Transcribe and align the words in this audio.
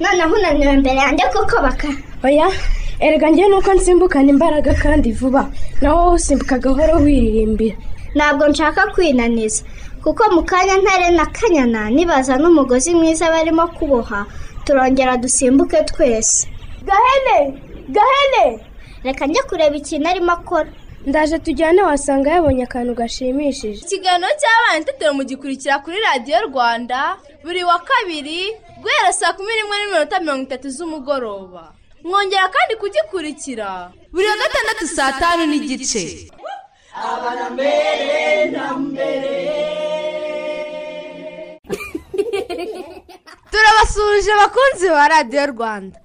Noneho 0.00 0.34
unaniwe 0.34 0.72
imbere 0.74 0.96
yanjye 0.96 1.24
kuko 1.34 1.56
baka 1.62 1.88
oya 2.24 2.48
erega 3.00 3.28
njyewe 3.30 3.48
nuko 3.48 3.70
nsimbukana 3.74 4.30
imbaraga 4.30 4.74
kandi 4.74 5.12
vuba. 5.12 5.42
Nawe 5.80 5.94
wowe 6.00 6.14
usimbuka 6.18 6.58
gahoro 6.58 6.94
wiririmbira. 7.04 7.76
Ntabwo 8.14 8.48
nshaka 8.48 8.86
kwinaniza 8.94 9.62
kuko 10.02 10.22
mu 10.34 10.42
kanya 10.42 10.76
ntare 10.82 11.10
na 11.10 11.26
kanyana 11.26 11.90
nibaza 11.90 12.34
n'umugozi 12.38 12.94
mwiza 12.94 13.30
barimo 13.30 13.66
kuboha 13.68 14.26
turongera 14.64 15.16
dusimbuke 15.16 15.78
twese. 15.84 16.48
Gahene! 16.88 17.38
Gahene! 17.94 18.60
Reka 19.04 19.26
njye 19.26 19.42
kureba 19.48 19.76
ikintu 19.76 20.08
arimo 20.08 20.32
akora. 20.32 20.70
Ndaje 21.08 21.36
tujyane 21.44 21.80
wasanga 21.88 22.28
yabonye 22.34 22.62
akantu 22.68 22.92
gashimishije. 23.00 23.80
Ikiganiro 23.84 24.30
cy'abana 24.40 24.78
itetero 24.82 25.10
mugikurikira 25.18 25.74
kuri 25.84 25.96
radiyo 26.08 26.38
rwanda 26.48 26.98
buri 27.44 27.62
wa 27.70 27.78
kabiri 27.88 28.40
guhera 28.82 29.10
saa 29.18 29.32
kumi 29.36 29.52
n'imwe 29.54 29.74
n'iminota 29.78 30.16
mirongo 30.22 30.42
itatu 30.48 30.66
z'umugoroba. 30.76 31.62
Mwongera 32.06 32.46
kandi 32.56 32.72
kugikurikira. 32.82 33.68
Buri 34.14 34.26
wa 34.30 34.36
gatandatu 34.42 34.84
saa 34.96 35.12
tanu 35.20 35.42
n'igice. 35.50 36.02
Turabasuhuje 43.50 44.30
abakunzi 44.32 44.86
ba 44.90 45.08
radiyo 45.08 45.46
rwanda. 45.52 45.96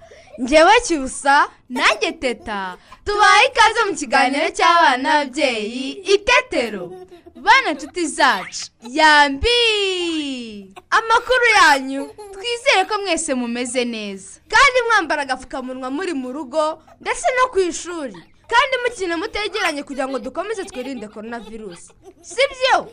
Ngewe 0.41 0.71
cyusa. 0.87 1.49
Nanjye 1.69 2.11
teta. 2.11 2.77
Tubaye 3.05 3.47
ikaze 3.47 3.83
mu 3.89 3.93
kiganiro 3.95 4.49
cy'abana 4.49 4.97
n'ababyeyi 5.03 5.91
itetero 6.13 6.91
bana 7.35 7.73
nshuti 7.73 8.07
zacu. 8.07 8.71
Yambi 8.87 10.73
amakuru 10.89 11.45
yanyu. 11.57 12.09
Twizere 12.33 12.85
ko 12.89 12.97
mwese 13.01 13.33
mumeze 13.33 13.85
neza. 13.85 14.39
Kandi 14.47 14.77
mwambara 14.87 15.21
agapfukamunwa 15.21 15.89
muri 15.91 16.13
mu 16.13 16.31
rugo 16.31 16.83
ndetse 17.01 17.27
no 17.37 17.47
ku 17.51 17.59
ishuri. 17.59 18.13
Kandi 18.47 18.73
mukina 18.85 19.17
mutegeranye 19.17 19.83
kugira 19.83 20.07
ngo 20.07 20.19
dukomeze 20.19 20.63
twirinde 20.65 21.07
korona 21.07 21.39
virusi 21.39 21.91
si 22.21 22.41
byo 22.51 22.87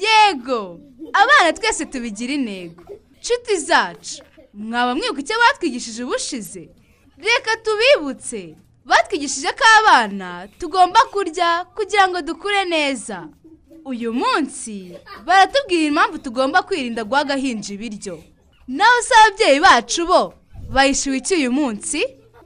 yego. 0.00 0.80
Abana 1.12 1.52
twese 1.52 1.84
tubigira 1.86 2.32
intego. 2.32 2.82
Nshuti 3.20 3.56
zacu. 3.56 4.22
Mwaba 4.54 4.94
mwibuka 4.94 5.20
icyo 5.20 5.36
batwigishije 5.38 6.04
ubushize? 6.04 6.68
Reka 7.18 7.52
tubibutse. 7.64 8.56
Batwigishije 8.84 9.48
ko 9.52 9.64
abana 9.80 10.48
tugomba 10.58 11.00
kurya 11.12 11.64
kugira 11.76 12.08
ngo 12.08 12.20
dukure 12.22 12.64
neza. 12.64 13.28
Uyu 13.84 14.12
munsi 14.12 14.92
baratubwira 15.26 15.82
impamvu 15.88 16.18
tugomba 16.18 16.62
kwirinda 16.62 17.04
guha 17.04 17.20
agahinja 17.20 17.74
ibiryo. 17.74 18.22
Naho 18.68 18.98
se 19.02 19.14
ababyeyi 19.14 19.60
bacu 19.60 20.06
bo 20.06 20.34
bayishyuwe 20.72 21.16
iki 21.18 21.34
uyu 21.34 21.52
munsi? 21.52 22.00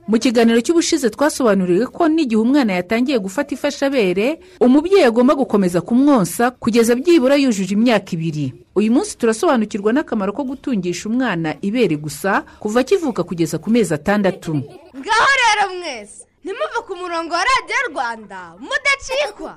Mu 0.09 0.19
kiganiro 0.19 0.61
cy'ubushize 0.61 1.11
twasobanuriwe 1.11 1.87
ko 1.89 2.09
n'igihe 2.09 2.41
umwana 2.41 2.73
yatangiye 2.77 3.19
gufata 3.19 3.55
ifashabere 3.57 4.41
umubyeyi 4.61 5.05
agomba 5.05 5.35
gukomeza 5.35 5.81
kumwonsa 5.81 6.51
kugeza 6.51 6.95
byibura 6.95 7.37
yujuje 7.41 7.73
imyaka 7.75 8.13
ibiri. 8.13 8.53
Uyu 8.77 8.93
munsi 8.93 9.17
turasobanukirwa 9.19 9.93
n'akamaro 9.93 10.33
ko 10.37 10.45
gutungisha 10.45 11.09
umwana 11.09 11.57
ibere 11.65 11.97
gusa 11.97 12.45
kuva 12.61 12.81
akivuka 12.85 13.23
kugeza 13.25 13.57
ku 13.59 13.71
mezi 13.71 13.95
atandatu. 13.95 14.55
Ngaho 14.99 15.31
rero 15.41 15.65
mwese. 15.81 16.25
Ntimuve 16.45 16.79
ku 16.87 16.93
murongo 17.01 17.35
wa 17.35 17.45
radiyo 17.51 17.79
rwanda. 17.91 18.39
Mudacikwa. 18.69 19.53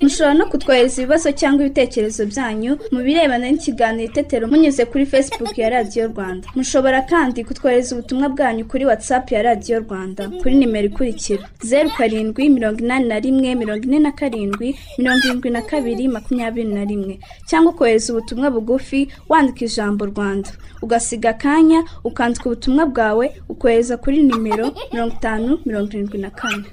Mushobora 0.00 0.34
no 0.34 0.46
kutwohereza 0.46 1.02
ibibazo 1.02 1.28
cyangwa 1.40 1.60
ibitekerezo 1.64 2.22
byanyu 2.32 2.72
mu 2.92 3.00
birebana 3.06 3.46
n'ikiganiro 3.50 4.04
itetero 4.10 4.44
munyuze 4.48 4.84
kuri 4.90 5.04
facebook 5.06 5.58
ya 5.58 5.68
radiyo 5.70 6.06
rwanda. 6.12 6.48
Mushobora 6.56 7.02
kandi 7.02 7.44
kutwohereza 7.44 7.94
ubutumwa 7.94 8.28
bwanyu 8.28 8.64
kuri 8.70 8.84
whatsapp 8.86 9.26
ya 9.32 9.42
radiyo 9.42 9.80
rwanda 9.84 10.22
kuri 10.40 10.54
nimero 10.54 10.86
ikurikira 10.86 11.44
zeru 11.62 11.90
karindwi 11.96 12.48
mirongo 12.48 12.78
inani 12.84 13.08
na 13.08 13.18
rimwe 13.20 13.54
mirongo 13.54 13.84
ine 13.84 13.98
na 13.98 14.12
karindwi 14.12 14.78
mirongo 14.98 15.20
irindwi 15.26 15.50
na 15.50 15.62
kabiri 15.62 16.08
makumyabiri 16.08 16.68
na 16.74 16.84
rimwe. 16.84 17.18
Cyangwa 17.48 17.72
ukohereza 17.72 18.12
ubutumwa 18.12 18.50
bugufi 18.50 19.08
wandika 19.28 19.64
ijambo 19.64 20.06
rwanda. 20.06 20.50
Ugasiga 20.82 21.30
akanya 21.30 21.84
ukandika 22.04 22.44
ubutumwa 22.46 22.86
bwawe 22.86 23.36
ukohereza 23.48 23.96
kuri 23.96 24.22
nimero 24.22 24.72
mirongo 24.92 25.14
itanu 25.14 25.39
mirongo 25.66 25.88
irindwi 25.92 26.18
na 26.24 26.30
kane. 26.38 26.66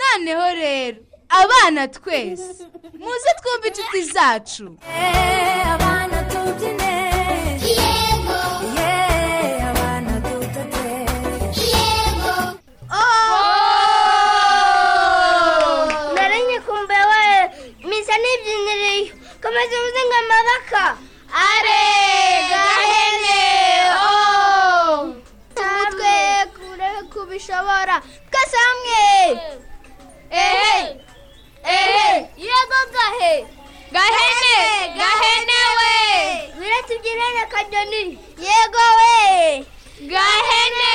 Noneho 0.00 0.46
rero 0.62 0.98
abana 1.40 1.82
twese 1.96 2.48
muze 3.02 3.30
twumve 3.38 3.66
inshuti 3.68 4.00
zacu. 4.14 4.66
Narenye 16.14 16.58
kumbe 16.66 16.98
we 17.10 17.24
misa 17.88 18.14
n'ibyiniriyo 18.22 19.14
gahe. 33.08 33.44
Gahene 33.92 34.56
gahene 34.98 35.60
we? 35.78 35.92
Ibyinene 36.96 37.42
kanyoni. 37.52 38.18
Yego 38.46 38.84
we. 38.98 39.64
Gahene 40.12 40.92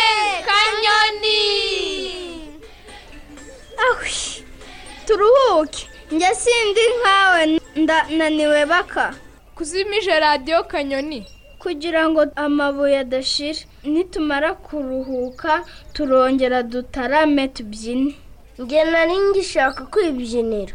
kanyoni. 0.47 1.39
Turuhuke. 5.05 5.87
Njye 6.11 6.35
sindi 6.35 6.81
nkawe. 6.99 7.59
Ndananiwe 7.75 8.65
baka. 8.65 9.13
Kuzimije 9.55 10.19
radiyo 10.19 10.63
kanyoni. 10.63 11.27
Kugira 11.59 12.09
ngo 12.09 12.25
amabuye 12.35 12.99
adashira. 12.99 13.59
Nitumara 13.83 14.53
kuruhuka 14.53 15.65
turongera 15.93 16.63
dutarame 16.63 17.47
tubyine. 17.47 18.15
Njye 18.59 18.83
nari 18.83 19.17
ngishaka 19.19 19.85
kwibyinira 19.85 20.73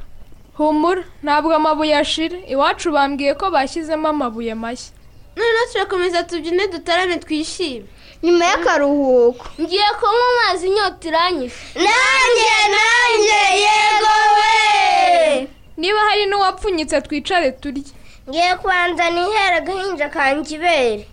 humura 0.59 1.03
ntabwo 1.23 1.55
amabuye 1.55 1.95
ashira. 1.97 2.39
Iwacu 2.49 2.91
bambwiye 2.93 3.35
ko 3.35 3.51
bashyizemo 3.51 4.09
amabuye 4.09 4.55
mashya. 4.55 4.93
Noneho 5.37 5.67
turakomeza 5.73 6.23
tubyine 6.23 6.67
dutarame 6.69 7.17
twishime. 7.17 7.87
Nyuma 8.23 8.45
y'akaruhuko. 8.45 9.47
Ngiye 9.61 9.89
kunywa 9.99 10.25
amazi 10.31 10.67
inyota 10.67 11.09
iranyishe. 11.09 11.57
Nanjye 11.75 12.57
nanjye 12.75 13.41
yego 13.65 14.15
we! 14.37 15.49
Niba 15.77 16.01
hari 16.09 16.27
n'uwapfunyitse 16.27 17.01
twicare 17.01 17.53
turye. 17.53 17.85
Ngiye 18.29 18.55
kubanza 18.57 19.11
nihere 19.11 19.57
agahinja 19.57 20.09
kanjye 20.09 20.55
ibere 20.57 21.07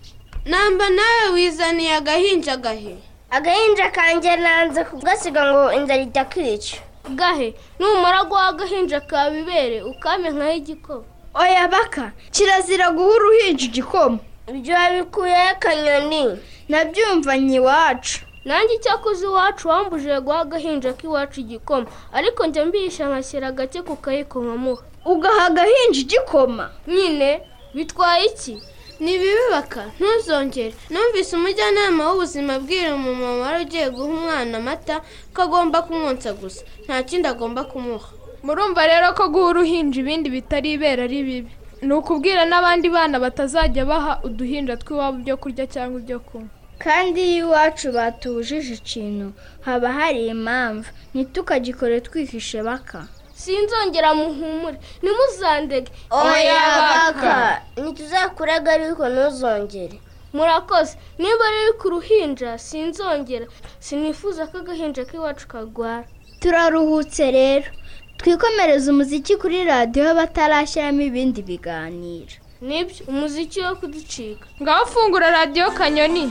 namba 0.46 0.90
nawe 0.90 1.30
wizaniye 1.34 1.94
agahinja 1.96 2.58
gahe? 2.58 2.96
Agahinja 3.30 3.90
kanjye 3.92 4.36
nanze 4.36 4.84
kugasiga 4.84 5.42
ngo 5.54 5.74
inzara 5.74 6.02
ijya 6.02 6.26
kwica 6.26 6.78
gahe? 7.10 7.54
Numara 7.80 8.24
guha 8.24 8.48
agahinja 8.48 9.02
kawe 9.02 9.40
ibere 9.42 9.82
ukame 9.84 10.30
nkaho 10.30 10.52
igikoma. 10.52 11.04
Oya 11.34 11.68
baka 11.68 12.12
kirazira 12.32 12.92
guha 12.92 13.10
uruhinja 13.16 13.66
igikoma. 13.66 14.20
Ibyo 14.48 14.76
wabikuyeho 14.76 15.50
akanyoni 15.52 16.40
nabyumvanye 16.70 17.56
iwacu. 17.58 18.20
Nanjye 18.46 18.74
icyakoze 18.76 19.26
iwacu 19.26 19.68
wambujije 19.68 20.20
guha 20.22 20.40
agahinja 20.40 20.94
k'iwacu 20.94 21.40
igikoma. 21.40 21.86
Ariko 22.14 22.46
njya 22.48 22.66
mbisha 22.66 23.08
nkashyira 23.10 23.48
agake 23.48 23.82
ku 23.82 23.96
kayiko 23.96 24.40
nkamuha. 24.44 24.84
Ugaha 25.06 25.46
agahinja 25.46 26.00
igikoma? 26.02 26.70
Nyine 26.88 27.42
bitwaye 27.74 28.26
iki? 28.26 28.62
Ni 29.00 29.14
bibi 29.20 29.46
baka 29.52 29.82
ntuzongere. 30.00 30.74
Numvise 30.92 31.32
umujyanama 31.36 32.02
w'ubuzima 32.10 32.54
abwira 32.60 32.96
umumama 32.96 33.42
wari 33.44 33.64
ugiye 33.66 33.90
guha 33.90 34.08
umwana 34.18 34.58
amata 34.58 34.96
ko 35.34 35.40
agomba 35.46 35.82
kumwonsa 35.86 36.34
gusa. 36.40 36.62
Nta 36.86 37.04
kindi 37.08 37.28
agomba 37.28 37.64
kumuha. 37.72 38.10
Murumva 38.46 38.82
rero 38.88 39.08
ko 39.18 39.24
guha 39.34 39.48
uruhinja 39.52 39.98
ibindi 40.04 40.28
bitari 40.36 40.74
ibera 40.78 41.04
ari 41.08 41.24
bibi. 41.28 41.52
Ni 41.88 41.94
ukubwira 41.94 42.46
n'abandi 42.46 42.88
bana 42.90 43.20
batazajya 43.20 43.84
baha 43.86 44.14
uduhinja 44.28 44.78
tw'iwabo 44.82 45.18
ibyo 45.20 45.36
kurya 45.42 45.66
cyangwa 45.74 46.00
ibyo 46.02 46.20
kunywa. 46.28 46.50
Kandi 46.84 47.20
iyo 47.36 47.48
iwacu 47.48 47.88
batujije 47.98 48.74
ikintu 48.80 49.28
haba 49.66 49.90
hari 49.98 50.28
impamvu. 50.28 50.88
Ntitukagikore 51.14 52.02
twihishe 52.06 52.60
baka. 52.68 53.08
Sinzongera 53.42 54.10
muhumure. 54.20 54.78
Ntimuzandege. 55.02 55.92
Oya, 56.12 56.62
baka. 56.82 57.36
ntituzakurega 57.82 58.70
ariko 58.78 59.04
ntuzongere. 59.14 59.98
Murakoze. 60.36 60.94
Niba 61.20 61.46
riri 61.54 61.74
ku 61.80 61.88
ruhinja 61.94 62.58
sinzongera. 62.58 63.46
Sinifuza 63.86 64.48
ko 64.50 64.58
agahinja 64.64 65.04
k'iwacu 65.10 65.48
karwara 65.52 66.06
turaruhutse 66.42 67.32
rero. 67.32 67.70
Twikomereze 68.18 68.88
umuziki 68.92 69.34
kuri 69.42 69.58
radiyo 69.72 70.14
batarashyiramo 70.20 71.02
ibindi 71.10 71.42
biganiro. 71.50 72.36
Nibyo? 72.68 73.02
Umuziki 73.12 73.60
wo 73.66 73.74
kuducika. 73.80 74.46
Ngaho 74.62 74.86
fungura 74.92 75.28
radiyo 75.38 75.72
kanyoni. 75.78 76.26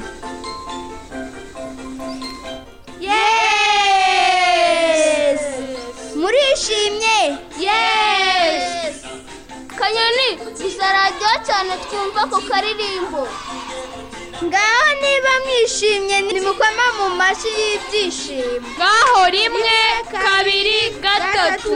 Murishimye 3.01 3.54
cyane 11.47 11.73
twumva 11.85 12.21
ako 12.27 12.39
karirimbo. 12.49 13.23
Ngaho 14.45 14.89
niba 15.03 15.33
mwishimye 15.45 16.17
nimukoma 16.27 16.87
mu 16.99 17.07
mashyi 17.19 17.51
y'ibyishimo. 17.61 18.67
Ngaho 18.77 19.21
rimwe 19.35 19.79
kabiri 20.13 20.79
gatatu. 21.05 21.75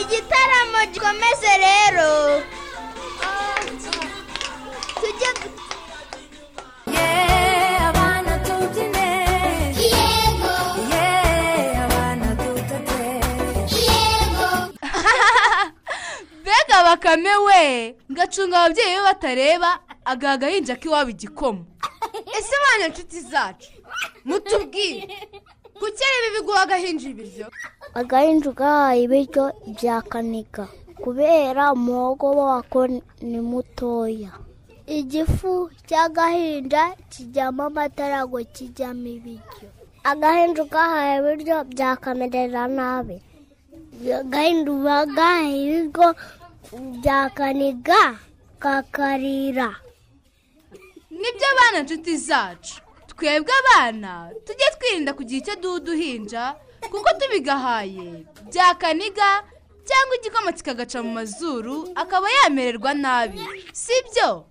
Igitaramo 0.00 0.78
gikomeze 0.92 1.50
rero. 1.66 2.10
Bakame 16.94 17.30
we 17.46 17.96
ngacunga 18.12 18.56
ababyeyi 18.62 18.96
be 18.96 19.02
batareba 19.02 19.70
agaha 20.04 20.32
agahinja 20.38 20.76
k'iwabo 20.78 21.10
igikoma. 21.10 21.64
Ese 22.38 22.54
bana 22.62 22.86
inshuti 22.88 23.20
zacu? 23.20 23.70
Mutubwire. 24.24 25.08
Kuki 25.74 26.02
ari 26.06 26.18
bibi 26.30 26.46
guha 26.46 26.62
agahinja 26.62 27.08
ibiryo? 27.10 27.46
Agahinja 27.94 28.50
ugahaye 28.50 29.02
ibiryo 29.02 29.52
byakanika 29.66 30.68
kubera 31.02 31.72
umuhogo 31.72 32.30
wako 32.36 32.86
ni 33.20 33.40
mutoya. 33.40 34.30
Igifu 34.86 35.70
cy'agahinja 35.88 36.94
kijyamo 37.10 37.62
amata 37.66 38.06
ntabwo 38.08 38.38
kijyamo 38.54 39.06
ibiryo. 39.18 39.68
Agahinja 40.04 40.62
ugahaye 40.62 41.18
ibiryo 41.18 41.64
byakamerera 41.64 42.68
nabi. 42.68 43.18
Agahinja 44.20 44.70
ugahaye 44.72 45.58
ibiryo 45.66 46.14
byakaniga 46.72 48.18
kakarira. 48.58 49.76
Nibyo 51.10 51.48
bana 51.56 51.78
inshuti 51.80 52.16
zacu. 52.16 52.80
Twebwe 53.06 53.52
abana 53.62 54.30
tujye 54.46 54.66
twirinda 54.78 55.12
kugira 55.14 55.38
icyo 55.40 55.54
duha 55.56 56.56
kuko 56.90 57.08
tubigahaye. 57.18 58.26
Byakaniga 58.50 59.44
cyangwa 59.84 60.16
igikoma 60.18 60.52
kikagaca 60.52 60.98
mu 61.02 61.12
mazuru 61.12 61.88
akaba 61.94 62.26
yamererwa 62.30 62.94
nabi. 62.94 63.40
Si 63.72 63.92
byo 64.10 64.46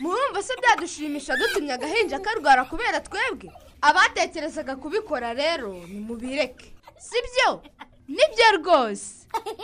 murumva 0.00 0.42
se 0.42 0.54
byadushimisha 0.60 1.36
dutumye 1.36 1.72
agahinja 1.72 2.18
karwara 2.18 2.64
kubera 2.64 3.00
twebwe? 3.00 3.50
Abatekerezaga 3.80 4.76
kubikora 4.76 5.32
rero 5.34 5.72
nimubireke. 5.88 6.74
Si 6.98 7.16
byo 7.24 7.62
ni 8.08 8.24
byo 8.34 8.48
rwose. 8.58 9.06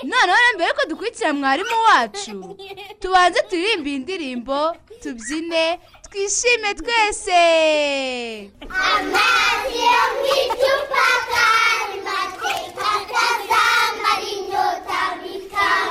Noneho 0.03 0.39
mbere 0.55 0.69
yuko 0.71 0.83
dukurikira 0.89 1.33
mwarimu 1.33 1.77
wacu 1.89 2.57
tubanze 3.01 3.41
turirimbe 3.49 3.91
iyi 3.91 3.99
ndirimbo 3.99 4.77
tubyine 5.03 5.81
twishime 6.11 6.71
twese. 6.81 7.41
Amazi 8.69 9.79
yo 9.95 10.03
mu 10.19 10.27
icupa 10.43 11.07
kandi 11.33 11.97
mateka 12.09 12.85
atazamara 12.99 14.25
inyota 14.37 15.01
bikambabaza 15.21 15.84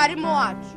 mwarimu 0.00 0.26
wacu 0.34 0.68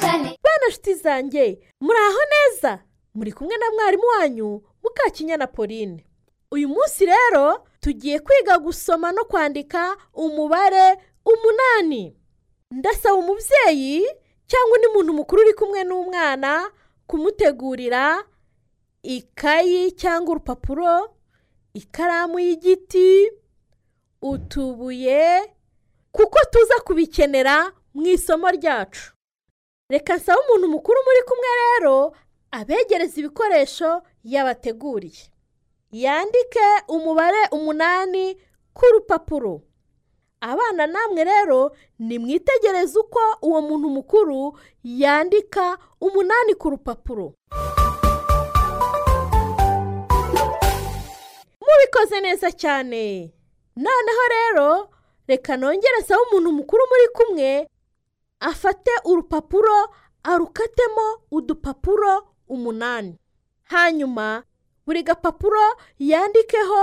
kane 0.00 0.38
bana 0.42 0.66
nshuti 0.68 0.94
zanjye 0.94 1.58
muri 1.80 1.98
aho 1.98 2.18
neza? 2.32 2.78
Muri 3.14 3.32
kumwe 3.32 3.56
na 3.56 3.70
mwarimu 3.70 4.02
wanyu 4.06 4.62
mukakinyana 4.82 5.46
pauline. 5.46 6.04
Uyu 6.50 6.68
munsi 6.68 7.06
rero 7.06 7.66
tugiye 7.80 8.18
kwiga 8.18 8.58
gusoma 8.58 9.12
no 9.12 9.24
kwandika 9.24 9.96
umubare 10.14 10.98
umunani. 11.24 12.16
Ndasaba 12.70 13.14
umubyeyi 13.14 14.06
cyangwa 14.46 14.74
undi 14.76 14.86
muntu 14.94 15.12
mukuru 15.12 15.42
uri 15.42 15.54
kumwe 15.54 15.84
n'umwana 15.84 16.70
kumutegurira 17.06 18.24
ikayi 19.02 19.92
cyangwa 19.92 20.30
urupapuro 20.30 21.14
ikaramu 21.74 22.38
y'igiti 22.38 23.32
utubuye 24.22 25.52
kuko 26.12 26.38
tuza 26.50 26.74
kubikenera 26.84 27.72
mu 27.94 28.06
isomo 28.06 28.48
ryacu. 28.50 29.12
Reka 29.90 30.16
nsaba 30.16 30.40
umuntu 30.42 30.68
mukuru 30.68 30.98
muri 31.06 31.22
kumwe 31.28 31.48
rero 31.62 32.14
abegereza 32.50 33.20
ibikoresho 33.20 34.02
yabateguriye. 34.24 35.30
Yandike 35.92 36.66
umubare 36.88 37.48
umunani 37.52 38.36
ku 38.74 38.84
rupapuro. 38.92 39.62
Abana 40.40 40.86
namwe 40.86 41.24
rero 41.24 41.76
nimwitegereze 41.98 42.98
uko 42.98 43.20
uwo 43.42 43.60
muntu 43.62 43.88
mukuru 43.90 44.58
yandika 44.84 45.78
umunani 46.00 46.54
ku 46.54 46.70
rupapuro. 46.70 47.34
Mubikoze 51.60 52.20
neza 52.20 52.50
cyane. 52.52 53.34
Noneho 53.76 54.22
rero 54.36 54.88
reka 55.30 55.56
nongere 55.56 55.98
nsaba 56.00 56.22
umuntu 56.26 56.50
mukuru 56.52 56.82
muri 56.90 57.06
kumwe 57.16 57.68
afate 58.40 58.90
urupapuro 59.04 59.78
arukatemo 60.22 61.06
udupapuro 61.30 62.14
umunani. 62.48 63.14
Hanyuma 63.62 64.42
buri 64.86 65.02
gapapuro 65.02 65.76
yandikeho 65.98 66.82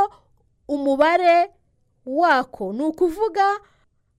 umubare 0.67 1.51
wako. 2.05 2.73
Ni 2.73 2.83
ukuvuga 2.83 3.59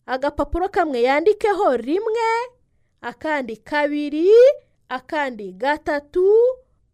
agapapuro 0.06 0.68
kamwe 0.68 1.02
yandikeho 1.02 1.76
rimwe 1.76 2.28
akandi 3.00 3.56
kabiri 3.56 4.28
akandi 4.88 5.52
gatatu 5.52 6.28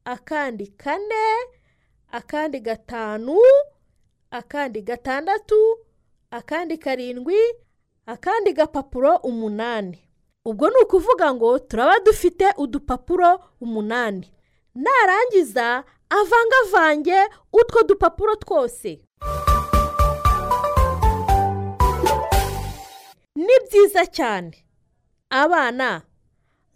akandi 0.05 0.67
kane 0.67 1.25
akandi 2.13 2.61
gatanu 2.61 3.39
akandi 4.31 4.83
gatandatu 4.83 5.79
akandi 6.39 6.79
karindwi 6.79 7.37
akandi 8.07 8.53
gapapuro 8.53 9.17
umunani. 9.17 9.99
Ubwo 10.45 10.69
ni 10.69 10.77
ukuvuga 10.83 11.35
ngo 11.35 11.59
turaba 11.59 11.99
dufite 12.01 12.53
udupapuro 12.57 13.41
umunani. 13.61 14.33
Narangiza 14.75 15.85
avangavange 16.11 17.19
utwo 17.53 17.83
dupapuro 17.83 18.37
twose. 18.37 19.01
Ni 23.37 23.55
byiza 23.71 24.07
cyane. 24.07 24.67
Abana 25.31 26.03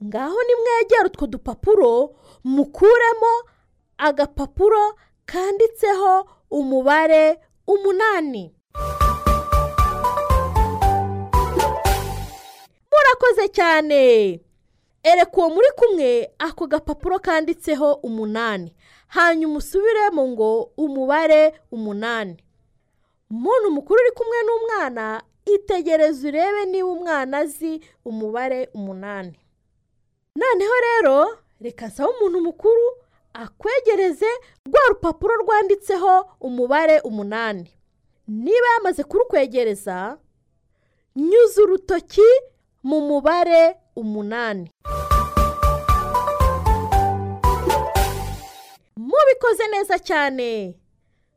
ngaho 0.05 0.37
nimwegera 0.47 1.05
utwo 1.07 1.27
dupapuro 1.27 2.17
mukuremo 2.45 3.33
agapapuro 3.99 4.95
kanditseho 5.27 6.29
umubare 6.50 7.38
umunani. 7.67 8.55
Urakoze 13.19 13.49
cyane. 13.49 14.41
Ereka 15.03 15.37
uwo 15.37 15.49
muri 15.51 15.67
kumwe 15.77 16.31
ako 16.39 16.67
gapapuro 16.67 17.19
kanditseho 17.19 17.93
umunani. 18.03 18.75
Hanyuma 19.09 19.59
usubiremo 19.59 20.29
ngo 20.29 20.73
umubare 20.77 21.55
umunani. 21.73 22.37
Umuntu 23.31 23.71
mukuru 23.71 24.01
uri 24.01 24.13
kumwe 24.13 24.39
n'umwana 24.47 25.23
itegereze 25.47 26.29
urebe 26.29 26.65
niba 26.67 26.89
umwana 26.89 27.39
azi 27.39 27.81
umubare 28.05 28.69
umunani. 28.75 29.39
Noneho 30.37 30.75
rero 30.87 31.39
reka 31.61 31.87
nsaba 31.87 32.11
umuntu 32.11 32.41
mukuru 32.41 32.87
akwegereze 33.35 34.29
rwa 34.67 34.81
rupapuro 34.89 35.35
rwanditseho 35.43 36.27
umubare 36.41 37.01
umunani. 37.01 37.71
Niba 38.29 38.67
yamaze 38.75 39.05
kurukwegereza 39.05 40.19
nyuza 41.17 41.63
urutoki 41.63 42.29
mu 42.83 43.01
mubare 43.01 43.77
umunani. 43.97 44.71
Mubikoze 48.97 49.67
neza 49.73 49.99
cyane. 49.99 50.79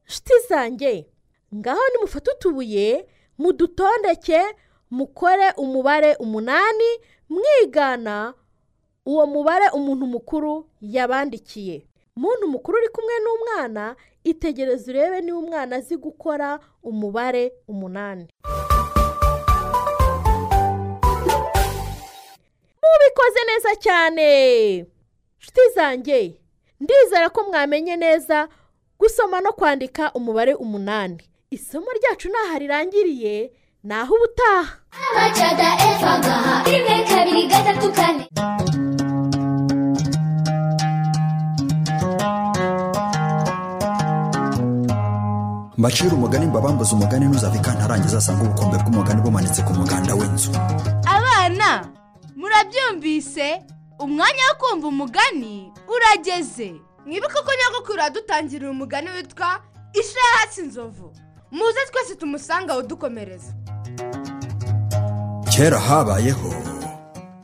Nshuti 0.08 0.34
zanjye 0.50 1.08
ngaho 1.56 1.82
nimufate 1.94 2.32
utubuye 2.32 3.06
mudutondeke 3.38 4.42
mukore 4.92 5.52
umubare 5.58 6.16
umunani 6.16 6.90
mwigana 7.30 8.34
uwo 9.06 9.28
mubare 9.28 9.70
umuntu 9.70 10.06
mukuru 10.08 10.70
yabandikiye. 10.82 11.88
Umuntu 12.18 12.48
mukuru 12.48 12.78
uri 12.78 12.90
kumwe 12.90 13.14
n'umwana 13.24 13.96
itegereze 14.24 14.92
urebe 14.92 15.22
niba 15.22 15.38
umwana 15.38 15.76
azi 15.76 15.98
gukora 15.98 16.60
umubare 16.84 17.54
umunani. 17.68 18.28
Mubikoze 22.92 23.40
neza 23.50 23.72
cyane. 23.86 24.28
Nshuti 25.40 25.62
zanjye 25.76 26.20
ndizera 26.80 27.30
ko 27.30 27.44
mwamenye 27.44 27.96
neza 27.96 28.48
gusoma 29.00 29.42
no 29.42 29.52
kwandika 29.54 30.12
umubare 30.14 30.54
umunani. 30.54 31.18
Isomo 31.52 31.88
ryacu 31.98 32.30
ntaho 32.30 32.58
rirangiriye 32.60 33.52
naho 33.84 34.16
ubutaha. 34.16 34.78
Abacada 35.12 35.68
efa 35.90 36.14
gaha 36.24 36.54
rimwe 36.70 36.98
kabiri 37.10 37.44
gatatu 37.52 37.88
kane. 37.98 38.26
Mbacira 45.78 46.14
umugani 46.16 46.46
mbabambuze 46.46 46.92
umugani 46.96 47.26
ntuzave 47.26 47.58
ikantarangiza 47.58 48.18
asanga 48.18 48.42
ubukombe 48.44 48.76
bw'umugani 48.82 49.22
bumanitse 49.26 49.62
ku 49.68 49.72
muganda 49.80 50.12
w'inzu. 50.20 50.52
Murabyumvise 52.76 53.62
umwanya 54.00 54.44
wo 54.50 54.56
kumva 54.60 54.88
umugani 54.88 55.72
urageze. 55.88 56.74
Mwibuke 57.06 57.34
ko 57.34 57.52
nyogokuru 57.60 58.00
yadutangiriye 58.00 58.72
umugani 58.72 59.10
witwa 59.10 59.60
ishahatsi 59.94 60.62
inzovu 60.62 61.14
muze 61.52 61.80
twese 61.92 62.16
tumusanga 62.16 62.78
udukomereza. 62.78 63.54
Kera 65.56 65.80
habayeho 65.80 66.54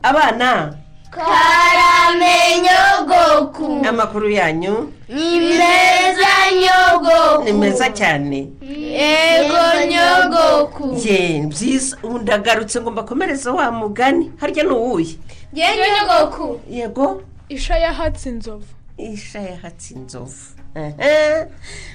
abana 0.02 0.74
karame 1.18 2.34
nyogoku. 2.64 3.86
Amakuru 3.88 4.30
yanyu. 4.30 4.92
Ni 5.08 5.40
meza 5.40 6.34
nyogoku. 6.60 7.44
Ni 7.44 7.52
meza 7.52 7.90
cyane. 7.90 8.48
Yego 8.62 9.56
nyogoku. 9.90 11.00
Ye 11.08 11.40
byiza. 11.46 11.96
Ubu 12.02 12.18
ndagarutse 12.18 12.80
ngo 12.80 12.90
mbakomereze 12.90 13.50
wa 13.50 13.70
mugani. 13.70 14.32
Harya 14.40 14.64
ni 14.64 14.70
uwuhe? 14.70 15.16
Yewe 15.54 15.86
nyogoku. 15.98 16.60
Yego. 16.70 17.22
Isha 17.48 17.76
yahatse 17.78 18.28
inzovu. 18.28 18.64
Isha 18.98 19.40
yahatse 19.40 19.94
inzovu. 19.94 20.36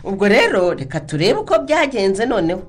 Ubwo 0.03 0.27
rero 0.27 0.73
reka 0.73 0.99
turebe 0.99 1.39
uko 1.39 1.59
byagenze 1.59 2.25
noneho. 2.25 2.61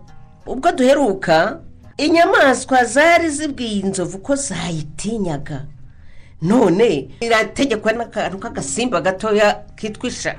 Ubwo 0.46 0.72
duheruka 0.72 1.58
inyamaswa 1.96 2.84
zari 2.84 3.30
zibwiye 3.30 3.80
inzovu 3.80 4.18
ko 4.18 4.34
zayitinyaga. 4.36 5.64
None. 6.42 7.08
Irategekwa 7.20 7.92
n'akantu 7.92 8.38
k'agasimba 8.38 9.00
gatoya 9.00 9.64
kitwa 9.76 10.08
isha. 10.08 10.34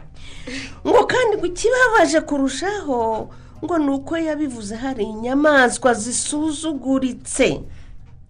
Ngo 0.87 1.05
kandi 1.05 1.37
ngo 1.37 1.45
ikibabaje 1.45 2.21
kurushaho 2.21 3.29
ngo 3.63 3.77
ni 3.77 3.89
uko 3.89 4.17
yabivuze 4.17 4.75
hari 4.75 5.03
inyamaswa 5.03 5.93
zisuzuguritse. 5.93 7.61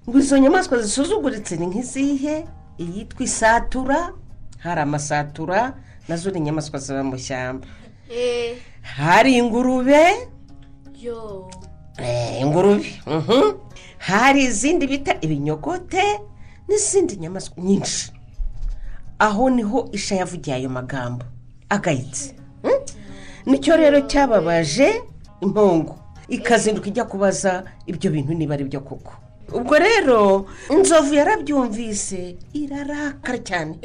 Ngo 0.09 0.19
izo 0.19 0.37
nyamaswa 0.37 0.79
zisuzuguritse 0.81 1.55
ni 1.57 1.65
nk'izihe? 1.67 2.45
Iyitwa 2.77 3.23
isatura. 3.23 4.13
Hari 4.59 4.81
amasatura 4.81 5.73
na 6.07 6.15
zo 6.17 6.31
ni 6.31 6.37
inyamaswa 6.37 6.79
ziba 6.79 7.03
mu 7.03 7.17
shyamba. 7.17 7.67
Hari 8.81 9.37
ingurube. 9.37 10.29
Yo. 11.01 11.49
Eh, 11.97 12.41
ingurube. 12.41 13.01
Mhm. 13.07 13.53
hari 13.97 14.43
izindi 14.43 14.87
bita 14.87 15.15
ibinyogote 15.21 16.03
n'izindi 16.67 17.15
nyamaswa 17.17 17.57
nyinshi. 17.63 18.11
Aho 19.19 19.49
ni 19.49 19.63
ho 19.63 19.89
isha 19.91 20.15
yavugiye 20.15 20.55
ayo 20.55 20.69
magambo. 20.69 21.25
Agayitse. 21.69 22.35
Hmm? 22.61 22.79
ni 23.45 23.59
cyo 23.59 23.77
rero 23.77 24.01
cyababaje 24.01 25.01
impongo. 25.41 25.95
Ikazinduka 26.27 26.87
ijya 26.87 27.05
kubaza 27.05 27.63
ibyo 27.85 28.11
bintu 28.11 28.33
niba 28.33 28.53
ari 28.53 28.63
byo 28.63 28.79
koko. 28.81 29.13
Ubwo 29.53 29.77
rero 29.79 30.45
inzovu 30.73 31.13
yarabyumvise 31.13 32.35
irarakara 32.53 33.37
cyane. 33.37 33.75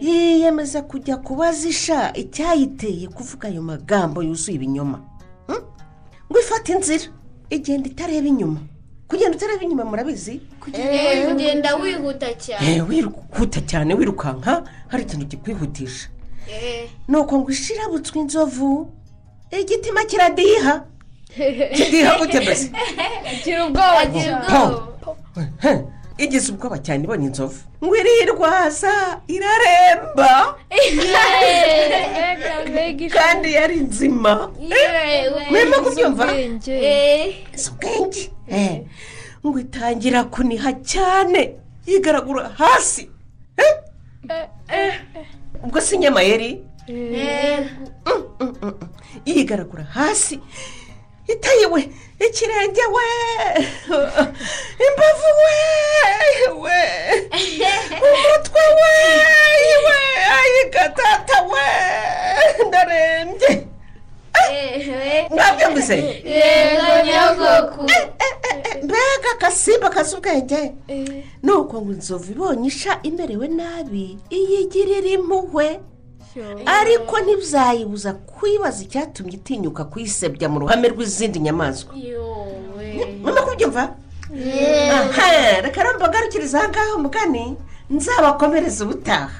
Yiyemeza 0.00 0.82
kujya 0.82 1.16
kubaza 1.16 1.68
isha 1.68 2.12
icyayiteye 2.14 3.08
kuvuga 3.08 3.48
ayo 3.48 3.62
magambo 3.62 4.22
yuzuye 4.22 4.56
ibinyoma. 4.56 5.00
Hmm? 5.46 5.62
ngo 6.30 6.38
ifate 6.40 6.72
inzira 6.72 7.04
igenda 7.50 7.88
itareba 7.88 8.28
inyuma. 8.28 8.60
Kugenda 9.08 9.36
utareba 9.36 9.62
inyuma 9.62 9.84
murabizi? 9.84 10.40
Kugenda 10.60 11.76
wihuta 11.76 12.34
cyane. 12.34 12.76
Eh, 12.76 12.88
wiruka 12.88 13.60
cyane 13.66 13.94
wirukanka 13.94 14.62
hari 14.88 15.02
ikintu 15.02 15.26
kikwihutisha. 15.26 16.08
Nuko 17.08 17.38
ngo 17.38 17.50
ishirabutswe 17.50 18.18
inzovu 18.20 18.92
igitima 19.60 20.04
kiradiha 20.04 20.84
kidiha 21.76 22.18
gute 22.18 22.40
mbese? 22.40 22.70
Agira 23.30 23.66
ubwoba 23.66 24.02
Igize 26.18 26.52
ubwoba 26.52 26.78
cyane 26.78 27.04
ibonye 27.04 27.26
inzovu. 27.26 27.58
Ngo 27.84 27.96
irirwaza 27.96 29.20
iraremba 29.28 30.56
kandi 33.16 33.48
yari 33.58 33.76
nzima. 33.76 34.50
Mwema 35.50 35.76
kubyumva? 35.84 36.26
Si 37.54 37.70
ubwenge 37.70 38.30
Eh, 38.48 38.82
ngo 39.46 39.58
itangira 39.58 40.24
kuniha 40.24 40.72
cyane. 40.72 41.56
Yigaragura 41.86 42.48
hasi. 42.58 43.10
Eh? 43.58 43.74
ubwo 45.64 45.80
si 45.80 45.94
inyamayeri 45.94 46.62
yigaragura 49.26 49.84
hasi. 49.84 50.40
Itayiwe 51.28 51.88
ikirenge 52.26 52.80
we 52.94 53.06
imbavu 54.86 55.28
we 55.42 55.56
we. 56.62 56.80
Umutwe 58.06 58.62
we 58.78 58.92
we. 59.86 59.98
Ayigatata 60.38 61.42
we. 61.42 61.66
Ndarembye 62.68 63.66
mwabyumvise 65.30 65.96
yego 66.24 67.06
nyogoku. 67.06 67.82
Mbega 68.82 69.30
akasimba 69.34 69.90
kazi 69.90 70.16
ubwenge 70.16 70.72
nuko 71.42 71.82
ngo 71.82 71.92
inzovu 71.92 72.32
ibonye 72.32 72.68
isha 72.68 72.98
imerewe 73.02 73.48
nabi 73.48 74.18
iyigirira 74.30 75.08
impuhwe. 75.08 75.80
Ariko 76.66 77.14
ntibyayibuza 77.20 78.12
kwibaza 78.12 78.82
icyatumye 78.84 79.34
itinyuka 79.40 79.84
kuyisebya 79.84 80.48
mu 80.48 80.58
ruhame 80.60 80.88
rw'izindi 80.88 81.38
nyamaswa. 81.40 81.94
Mama 83.22 83.40
kubyumva 83.42 83.94
reka 85.62 85.82
rero 85.82 85.96
mbagarukiriza 85.96 86.58
aha 86.60 86.68
ngaha 86.68 86.94
umugani 86.96 87.56
nzabakomereza 87.90 88.84
ubutaha. 88.84 89.30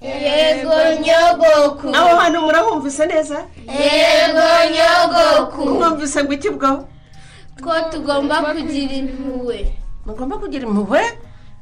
Yego 0.00 0.72
nyogoku. 1.04 1.88
Aho 1.96 2.16
hantu 2.16 2.40
murabumvise 2.40 3.06
neza? 3.06 3.38
Yego 3.68 4.46
nyogoku. 4.74 5.60
Mwumvise 5.68 6.24
ngo 6.24 6.32
iki 6.32 6.50
bwo 6.50 6.88
ko 7.64 7.70
tugomba 7.92 8.40
kugira 8.42 8.94
impuhwe. 8.94 9.76
Mugomba 10.06 10.38
kugira 10.38 10.64
impuhwe? 10.66 11.02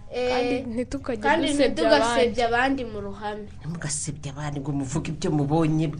Kandi 0.08 1.46
dusebya 1.46 1.68
ntitugasebye 1.68 2.44
abandi. 2.44 2.84
mu 2.84 2.98
ruhame. 3.00 3.48
Ntimugasebye 3.60 4.28
abandi 4.32 4.60
ngo 4.60 4.72
muvuge 4.72 5.08
ibyo 5.12 5.30
mubonye. 5.30 5.92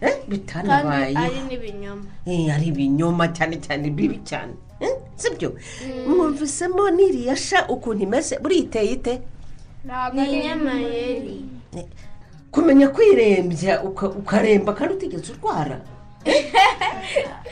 Eh, 0.00 0.12
kandi 0.12 0.30
bitanabaye 0.30 1.16
ari 1.16 1.40
n'ibinyoma. 1.48 2.06
Eh, 2.26 2.54
ari 2.54 2.66
ibinyoma 2.68 3.32
cyane 3.32 3.56
cyane 3.60 3.90
bibi 3.90 4.20
cyane. 4.24 4.54
Eh? 4.80 4.92
sibyo? 5.16 5.56
Mwumvisemo 6.06 6.90
n'iriya 6.90 7.36
sha 7.36 7.66
ukuntu 7.68 8.02
imeze? 8.04 8.38
Buriya 8.38 8.62
iteye 8.62 8.92
ite? 8.92 9.14
Ni 10.12 10.22
inyamayeri. 10.36 11.44
Kumenya 12.50 12.88
kwirembya 12.88 13.82
uka- 13.82 14.12
ukaremba 14.20 14.72
kandi 14.72 14.94
utigeze 14.94 15.32
urwara. 15.32 15.80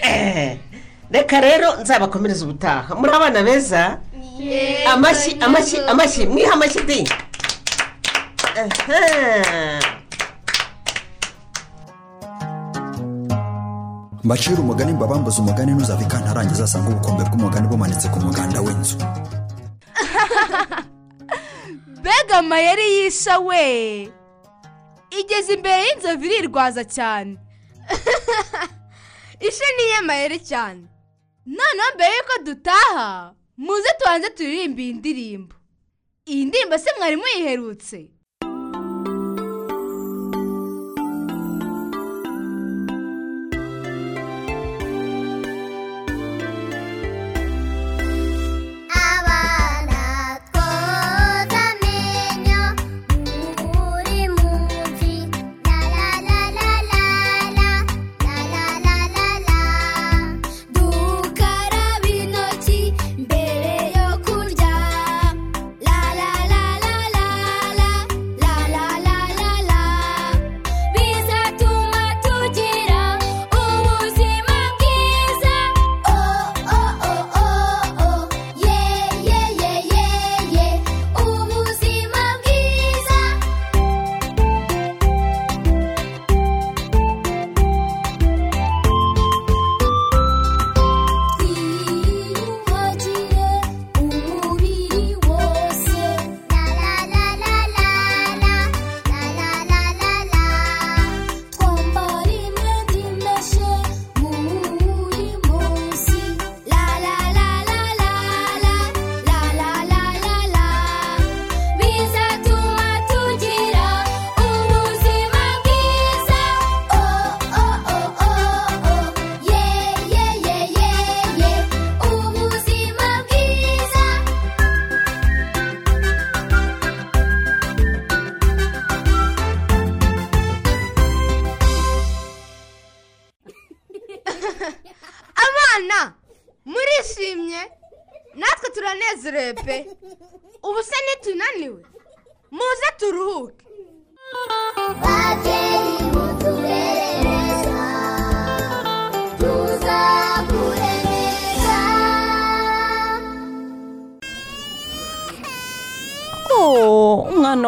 Eh, 0.03 0.59
reka 1.15 1.41
rero 1.41 1.81
nzabakomereza 1.81 2.45
ubutaha. 2.45 2.95
Muri 2.95 3.13
abana 3.13 3.43
beza 3.43 4.01
amashyi 4.93 5.37
amashyi 5.41 5.79
amashyi 5.91 6.27
mwiha 6.27 6.53
amashyi 6.53 7.05
Aha. 8.55 9.95
mbacira 14.25 14.61
umugani 14.61 14.93
mbabambuze 14.93 15.41
umugani 15.41 15.73
ntuzave 15.73 16.05
ikantarangiza 16.05 16.65
asanga 16.65 16.89
ubukombe 16.89 17.23
bw'umugani 17.29 17.67
bumanitse 17.69 18.09
ku 18.09 18.19
muganda 18.25 18.61
w'inzu 18.65 18.97
mbega 22.01 22.39
amayeri 22.43 22.87
yisha 22.97 23.39
we. 23.39 23.65
Igeze 25.21 25.53
imbere 25.55 25.83
y'inzovu 25.87 26.25
irirwaza 26.25 26.85
cyane. 26.97 27.37
Isha 29.49 29.69
ni 29.77 29.85
iy'amayeri 29.89 30.39
cyane? 30.51 30.83
Noneho 31.47 31.91
mbere 31.95 32.13
y'uko 32.17 32.35
dutaha. 32.47 33.35
Muze 33.57 33.89
tubanze 33.99 34.31
turirimbe 34.31 34.83
iyi 34.83 34.93
ndirimbo 34.95 35.55
iyi 36.27 36.45
ndirimbo 36.45 36.79
se 36.79 36.91
mwari 36.99 37.17
muyiherutse 37.17 38.11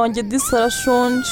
wanjye 0.06 0.22
disi 0.22 0.56
arashonje 0.56 1.30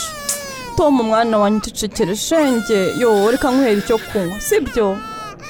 tom 0.76 1.00
umwana 1.00 1.38
wanjye 1.38 1.58
ucecekere 1.70 2.16
shenge. 2.16 2.80
Yo 2.98 3.30
reka 3.30 3.50
nkuhere 3.50 3.78
icyo 3.78 3.98
kunywa 3.98 4.40
sibyo? 4.40 4.98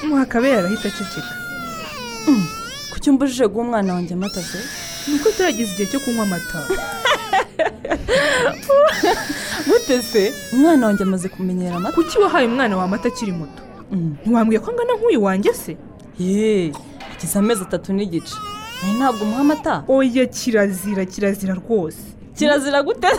Muhakabera 0.08 0.58
arahita 0.58 0.88
aceceka. 0.88 1.32
Kuki 2.92 3.10
umbujije 3.10 3.46
guha 3.48 3.64
umwana 3.66 3.94
wanjye 3.94 4.14
amata 4.14 4.42
se? 4.42 4.58
Nuko 5.08 5.30
turageze 5.36 5.72
igihe 5.72 5.88
cyo 5.90 6.00
kunywa 6.00 6.22
amata. 6.28 6.58
Gute 9.66 10.02
se? 10.02 10.32
Umwana 10.52 10.86
wanjye 10.86 11.02
amaze 11.02 11.28
kumenyera 11.28 11.76
amata? 11.76 11.94
Kuki 11.96 12.18
wahaye 12.18 12.46
umwana 12.46 12.76
wawe 12.76 12.88
amata 12.88 13.08
akiri 13.08 13.32
muto? 13.32 13.62
Ntiwambwiye 14.26 14.60
ko 14.60 14.70
angana 14.70 14.92
nk'uyu 15.00 15.22
wanjye 15.24 15.54
se? 15.54 15.76
Yeee 16.20 16.72
agize 17.12 17.38
amezi 17.38 17.62
atatu 17.62 17.92
n'igice. 17.96 18.36
Ntabwo 18.98 19.24
umuha 19.24 19.40
amata. 19.40 19.74
Oya 19.88 20.26
kirazira 20.26 21.04
kirazira 21.04 21.54
rwose. 21.54 22.13
Kirazira 22.36 22.82
gute? 22.82 23.08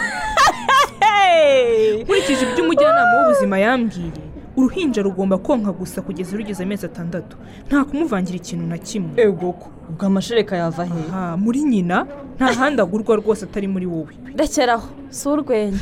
Nkurikije 2.04 2.44
ibyo 2.46 2.64
umujyanama 2.64 3.14
w'ubuzima 3.18 3.58
yambwiye 3.60 4.12
uruhinja 4.58 5.02
rugomba 5.02 5.38
konka 5.38 5.72
gusa 5.72 6.02
kugeza 6.02 6.38
rugeze 6.38 6.64
amezi 6.64 6.86
atandatu. 6.86 7.38
Nta 7.68 7.84
kumuvangira 7.84 8.38
ikintu 8.38 8.66
na 8.68 8.78
kimwe. 8.78 9.12
Ego 9.18 9.52
ko 9.54 9.68
ubwo 9.90 10.06
amashereka 10.06 10.56
yava 10.58 10.86
he? 10.86 11.02
Muri 11.38 11.60
nyina 11.64 12.08
nta 12.36 12.54
handi 12.54 12.82
agurwa 12.82 13.16
rwose 13.16 13.46
atari 13.46 13.68
muri 13.68 13.86
wowe. 13.86 14.14
Rekeraho 14.38 14.88
si 15.10 15.28
urwenya. 15.30 15.80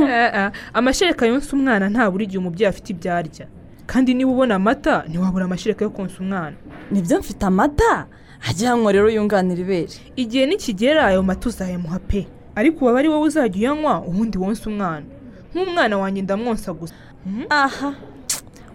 Ah, 0.00 0.30
ah, 0.38 0.52
amashereka 0.74 1.26
yonsa 1.26 1.56
umwana 1.56 1.88
nta 1.88 2.10
buri 2.10 2.26
gihe 2.26 2.38
umubyeyi 2.38 2.68
afite 2.68 2.88
ibyo 2.92 3.14
arya. 3.14 3.46
Kandi 3.86 4.14
niba 4.14 4.30
ubona 4.30 4.54
amata 4.54 5.04
ntiwabura 5.08 5.44
amashereka 5.44 5.84
yo 5.84 5.90
konsa 5.90 6.16
umwana. 6.20 6.56
Nibyo 6.90 7.18
mfite 7.18 7.42
amata? 7.46 8.06
Ajya 8.48 8.76
ngo 8.76 8.92
rero 8.92 9.08
yunganira 9.10 9.60
ibere 9.60 9.94
igihe 10.16 10.46
nikigera 10.46 11.06
ayo 11.06 11.22
mata 11.22 11.48
uzayamuha 11.48 11.98
pe. 11.98 12.26
Ariko 12.54 12.84
uba 12.84 12.98
ari 12.98 13.08
wowe 13.08 13.26
uzajya 13.26 13.58
uyanywa 13.58 14.02
ubundi 14.04 14.38
wonsa 14.38 14.70
umwana. 14.70 15.06
Nk'umwana 15.54 15.98
wanjye 15.98 16.22
ndamwonsa 16.22 16.72
gusa. 16.72 16.94
Aha. 17.50 17.94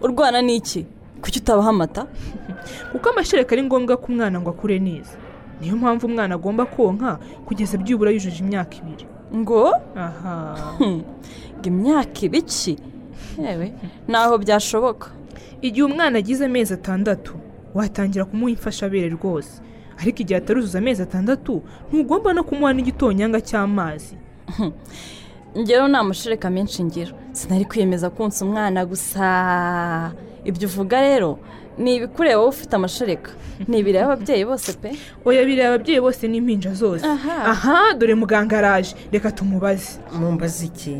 Urwana 0.00 0.42
ni 0.42 0.56
iki 0.56 0.86
kuki 1.22 1.38
utabaha 1.38 1.70
amata? 1.70 2.06
Kuko 2.92 3.10
amashereka 3.10 3.52
ari 3.54 3.62
ngombwa 3.62 3.96
ko 3.96 4.06
umwana 4.12 4.40
ngo 4.40 4.50
akure 4.50 4.78
neza. 4.78 5.14
Niyo 5.60 5.76
mpamvu 5.76 6.06
umwana 6.06 6.34
agomba 6.34 6.66
konka 6.66 7.18
kugeza 7.46 7.78
byibura 7.78 8.10
yujuje 8.10 8.42
imyaka 8.42 8.76
ibiri. 8.76 9.06
Ngo? 9.34 9.74
Aha. 9.96 10.56
Ngo 11.58 11.66
imyaka 11.66 12.18
ibiki 12.26 12.78
yewe 13.38 13.72
ntaho 14.08 14.38
byashoboka. 14.38 15.10
Igihe 15.62 15.86
umwana 15.86 16.18
agize 16.18 16.44
amezi 16.44 16.74
atandatu 16.74 17.34
watangira 17.74 18.24
kumuha 18.24 18.50
imfashabere 18.50 19.08
rwose. 19.08 19.60
Ariko 20.00 20.18
igihe 20.22 20.38
ataruzuza 20.38 20.78
amezi 20.78 21.02
atandatu 21.02 21.62
ntugomba 21.92 22.32
no 22.32 22.42
kumuha 22.44 22.72
n'igitonyanga 22.72 23.40
cy'amazi. 23.40 24.14
Ngero 25.58 25.88
nta 25.88 26.04
mashereka 26.04 26.50
menshi 26.50 26.84
ngira. 26.84 27.12
Sinari 27.32 27.64
kwiyemeza 27.64 28.10
konsa 28.10 28.44
umwana 28.44 28.86
gusa. 28.86 29.24
Ibyo 30.44 30.68
uvuga 30.68 31.00
rero 31.00 31.38
ni 31.78 31.94
ibikureba 31.96 32.38
wowe 32.38 32.48
ufite 32.48 32.72
amashereka. 32.76 33.30
Ni 33.68 33.78
ibireba 33.78 34.04
ababyeyi 34.12 34.44
bose 34.44 34.72
pe. 34.72 34.90
Oya 35.24 35.44
bireba 35.44 35.68
ababyeyi 35.74 36.00
bose 36.00 36.28
n'impinja 36.28 36.74
zose. 36.74 37.06
Aha. 37.06 37.36
aha 37.52 37.94
dore 37.98 38.14
muganga 38.14 38.58
araje. 38.58 38.94
Reka 39.12 39.30
tumubaze. 39.30 39.98
Mumbaze 40.12 40.66
iki? 40.66 40.96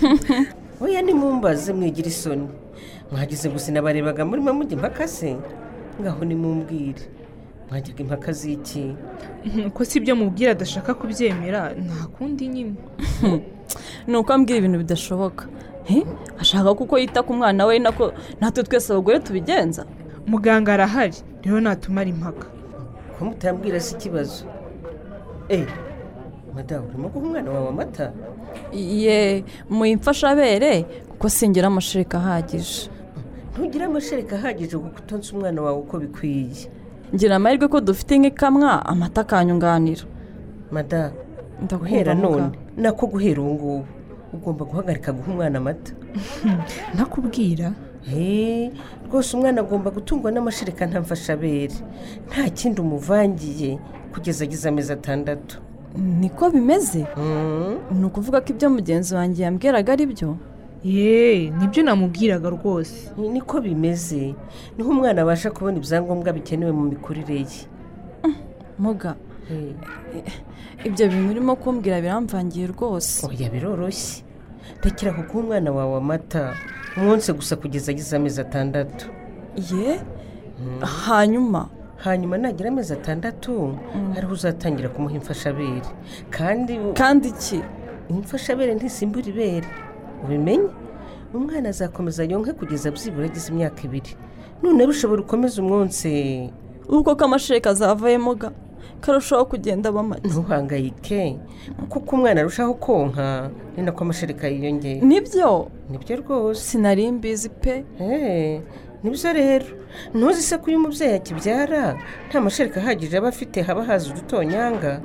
Oya 0.84 1.02
nimumbaze 1.02 1.72
mwigira 1.72 2.08
isoni. 2.08 2.48
Mwagize 3.12 3.48
gusa 3.48 3.72
nabarebaga 3.72 4.24
murimo 4.24 4.52
mujya 4.52 4.76
impaka 4.76 5.08
se 5.08 5.36
ngaho 6.02 6.24
nimumbwire 6.24 7.02
mwajyaga 7.70 8.00
impaka 8.02 8.32
z'iki? 8.32 8.96
Ko 9.74 9.84
si 9.84 9.98
ibyo 9.98 10.16
mubwira 10.16 10.52
adashaka 10.52 10.94
kubyemera? 10.94 11.72
Nta 11.72 12.06
kundi 12.14 12.48
nyine. 12.48 12.74
Ni 14.06 14.16
uko 14.16 14.32
ambwira 14.32 14.58
ibintu 14.58 14.78
bidashoboka. 14.78 15.46
Ashaka 16.38 16.74
kuko 16.74 16.98
yita 16.98 17.22
ku 17.22 17.32
mwana 17.34 17.66
we 17.66 17.78
nako 17.78 18.12
natwe 18.40 18.62
twese 18.64 18.92
abagore 18.92 19.18
tubigenza. 19.20 19.86
Muganga 20.26 20.74
arahari. 20.74 21.16
Rero 21.42 21.60
natumara 21.60 22.10
impaka 22.10 22.46
ko 23.18 23.24
mutambwira 23.24 23.80
si 23.80 23.94
ikibazo? 23.94 24.44
Eee 25.50 25.66
madamu 26.54 26.86
urimo 26.88 27.08
guha 27.08 27.26
umwana 27.26 27.50
wawe 27.50 27.68
amata? 27.68 28.12
Ye 28.72 29.44
muyimfashabere 29.70 30.82
kuko 31.08 31.28
singira 31.28 31.66
amashereka 31.66 32.18
ahagije. 32.18 32.90
Ntugire 33.52 33.84
amashereka 33.84 34.36
ahagije 34.36 34.76
kuko 34.78 34.98
utonze 34.98 35.28
umwana 35.36 35.62
wawe 35.62 35.78
uko 35.78 35.98
bikwiye. 35.98 36.68
Ngira 37.14 37.36
amahirwe 37.36 37.68
ko 37.68 37.80
dufite 37.80 38.12
nk'ikamwa 38.18 38.86
amata 38.86 39.20
akanyunganira 39.20 40.04
madamu 40.72 41.12
Ndakumva, 41.62 41.78
guhera 41.78 42.14
muga. 42.14 42.28
none. 42.28 42.58
Nako 42.76 43.06
guhera 43.06 43.40
ubu 43.42 43.52
ngubu. 43.54 43.84
Ugomba 44.32 44.64
guhagarika 44.64 45.12
guha 45.12 45.28
umwana 45.32 45.58
amata. 45.58 45.92
Nakubwira. 46.96 47.72
Hey, 48.02 48.70
rwose 49.06 49.36
umwana 49.36 49.60
agomba 49.60 49.90
gutungwa 49.90 50.32
n'amashereka 50.32 50.86
ntamfashabere 50.86 51.76
nta 52.28 52.50
kindi 52.50 52.80
umuvangiye 52.80 53.78
kugeza 54.12 54.44
agize 54.44 54.68
amezi 54.68 54.92
atandatu. 54.92 55.60
Niko 55.96 56.50
bimeze? 56.50 57.06
Ni 57.92 58.04
ukuvuga 58.04 58.40
ko 58.40 58.48
ibyo 58.56 58.70
mugenzi 58.70 59.14
wanjye 59.14 59.42
yambwiraga 59.44 59.92
ari 59.92 60.06
byo 60.08 60.34
yeee 60.84 61.50
ni 61.50 61.66
byo 61.68 61.82
namubwiraga 61.82 62.50
rwose. 62.50 63.10
Niko 63.16 63.60
bimeze. 63.60 64.34
Niho 64.78 64.90
umwana 64.90 65.22
abasha 65.22 65.50
kubona 65.50 65.76
ibyangombwa 65.78 66.32
bikenewe 66.32 66.72
mu 66.72 66.84
mikurire 66.90 67.34
ye. 67.46 67.62
Muga. 68.78 69.14
Ibyo 70.84 71.08
bintu 71.08 71.30
urimo 71.30 71.56
kumbwira 71.56 72.00
biramvangiye 72.00 72.66
rwose. 72.66 73.26
Oya 73.26 73.50
biroroshye. 73.50 74.24
Rekera 74.82 75.12
kuguha 75.12 75.38
umwana 75.44 75.70
wawe 75.72 75.96
amata. 75.98 76.54
Umunsi 76.96 77.32
gusa 77.32 77.56
kugeza 77.56 77.92
agize 77.92 78.16
amezi 78.16 78.40
atandatu. 78.40 79.06
Ye? 79.56 80.00
Hanyuma? 81.06 81.68
Hanyuma 81.96 82.38
nagira 82.38 82.68
amezi 82.70 82.92
atandatu. 82.92 83.78
Ariho 84.16 84.32
uzatangira 84.32 84.88
kumuha 84.88 85.14
imfashabere. 85.14 85.82
Kandi 86.30 86.78
kandi 86.94 87.28
iki? 87.28 87.60
Imfashabere 88.10 88.74
ntisimbura 88.74 89.26
ibere. 89.28 89.68
Ubimenye? 90.24 90.68
Umwana 91.34 91.68
azakomeza 91.68 92.24
yonke 92.24 92.52
kugeza 92.52 92.90
byibura 92.90 93.26
agize 93.26 93.48
imyaka 93.52 93.80
ibiri. 93.84 94.12
None 94.62 94.86
bishobora 94.86 95.22
ukomeza 95.22 95.62
umunsi. 95.62 96.50
Ubwo 96.88 97.16
ko 97.16 97.24
amashereka 97.24 97.70
azavuyemo 97.70 98.34
ga 98.34 98.50
karushaho 99.00 99.44
kugenda 99.48 99.88
aba 99.88 100.02
make 100.02 100.28
ntuhangayike. 100.28 101.38
Kuko 101.80 101.98
uko 101.98 102.16
umwana 102.16 102.40
arushaho 102.40 102.74
konka 102.74 103.50
ni 103.76 103.82
nako 103.82 104.04
amashereka 104.04 104.48
yiyongera. 104.48 105.00
Nibyo? 105.06 105.68
Nibyo 105.90 106.16
rwose. 106.20 106.60
Sinari 106.60 107.12
mbizi 107.12 107.48
pe. 107.48 107.84
Nibyo 109.02 109.32
rero. 109.32 109.66
Ntuzi 110.14 110.42
se 110.42 110.58
ko 110.58 110.70
iyo 110.70 110.78
umubyeyi 110.78 111.14
akibyara? 111.16 111.96
Nta 112.28 112.40
mashereka 112.40 112.80
ahagije 112.80 113.16
aba 113.18 113.28
afite 113.28 113.62
haba 113.62 113.84
haza 113.84 114.10
udutonyanga. 114.12 115.00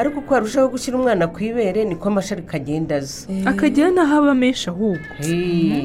Ariko 0.00 0.16
uko 0.20 0.34
arushaho 0.34 0.68
gushyira 0.72 0.96
umwana 0.98 1.24
ku 1.28 1.38
ibere 1.44 1.84
niko 1.84 2.08
amashereka 2.08 2.56
agenda 2.56 2.96
aza 2.96 3.28
akagira 3.50 3.88
n'aho 3.92 4.14
aba 4.24 4.34
menshi 4.34 4.64
ahubwo. 4.72 5.12
Hey, 5.20 5.84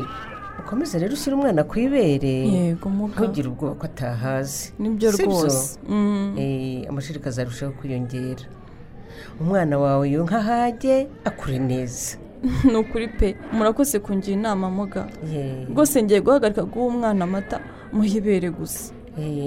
ukomeze 0.59 0.95
rero 0.99 1.13
ushyire 1.13 1.35
umwana 1.35 1.61
ku 1.67 1.75
ibere. 1.79 2.35
Ntugire 3.27 3.47
ubwoba 3.51 3.75
ko 3.75 3.85
atahazi. 3.91 4.71
Nibyo 4.79 5.11
rwose. 5.11 5.79
Mm. 5.89 6.33
Eh, 6.39 6.89
amashereka 6.89 7.27
azarushaho 7.29 7.71
kwiyongera. 7.77 8.45
Umwana 9.41 9.75
wawe 9.77 10.05
yonka 10.11 10.37
ahage 10.39 11.07
akure 11.27 11.59
neza. 11.59 12.15
Ni 12.71 12.75
ukuri 12.77 13.07
pe 13.07 13.35
murakoze 13.51 13.99
kungira 13.99 14.33
inama 14.37 14.69
muga. 14.71 15.07
Rwose 15.69 16.03
ngiye 16.03 16.21
guhagarika 16.21 16.63
guha 16.63 16.87
umwana 16.87 17.23
amata 17.27 17.59
muhibere 17.91 18.49
gusa. 18.49 18.93
Eh, 18.93 18.94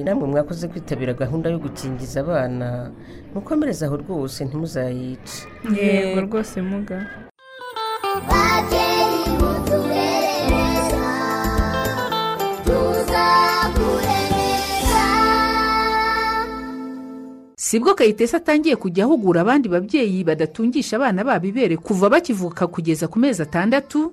namwe 0.04 0.24
mwakoze 0.31 0.64
kwitabira 0.70 1.12
gahunda 1.22 1.46
yo 1.52 1.59
gukingiza 1.64 2.16
abana. 2.24 2.66
Mukomereze 3.35 3.83
aho 3.87 3.96
rwose 4.02 4.38
ntimuzayice. 4.44 5.37
Yego 5.76 6.18
rwose 6.26 6.57
muga. 6.68 6.98
Sibwo 17.57 17.94
kayitesi 17.94 18.37
atangiye 18.37 18.76
kujya 18.76 19.04
ahugura 19.04 19.40
abandi 19.40 19.68
babyeyi 19.68 20.24
badatungisha 20.24 20.96
abana 20.96 21.24
babo 21.24 21.46
ibere 21.46 21.76
kuva 21.76 22.09
bakivuka 22.09 22.66
kugeza 22.66 23.09
ku 23.09 23.18
mezi 23.18 23.42
atandatu? 23.42 24.12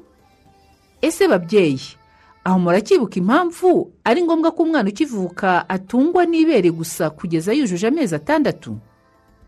Ese 1.02 1.28
babyeyi? 1.28 1.80
Aho 2.46 2.60
muracyibuka 2.60 3.18
impamvu 3.20 3.92
ari 4.06 4.22
ngombwa 4.24 4.52
ko 4.54 4.64
umwana 4.64 4.90
ukivuka 4.90 5.66
atungwa 5.70 6.26
n'ibere 6.26 6.70
gusa 6.72 7.10
kugeza 7.10 7.54
yujuje 7.54 7.88
amezi 7.88 8.16
atandatu. 8.16 8.78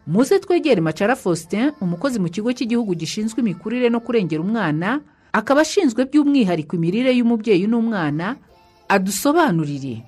Muze 0.07 0.39
twegere 0.39 0.81
macara 0.81 1.15
faustin 1.15 1.71
umukozi 1.81 2.17
mu 2.19 2.29
kigo 2.29 2.49
cy'igihugu 2.53 2.95
gishinzwe 2.95 3.41
imikurire 3.41 3.89
no 3.89 3.99
kurengera 3.99 4.41
umwana 4.41 4.99
akaba 5.31 5.61
ashinzwe 5.61 6.05
by'umwihariko 6.09 6.75
imirire 6.75 7.11
y'umubyeyi 7.13 7.67
n'umwana 7.67 8.35
adusobanurire. 8.89 10.01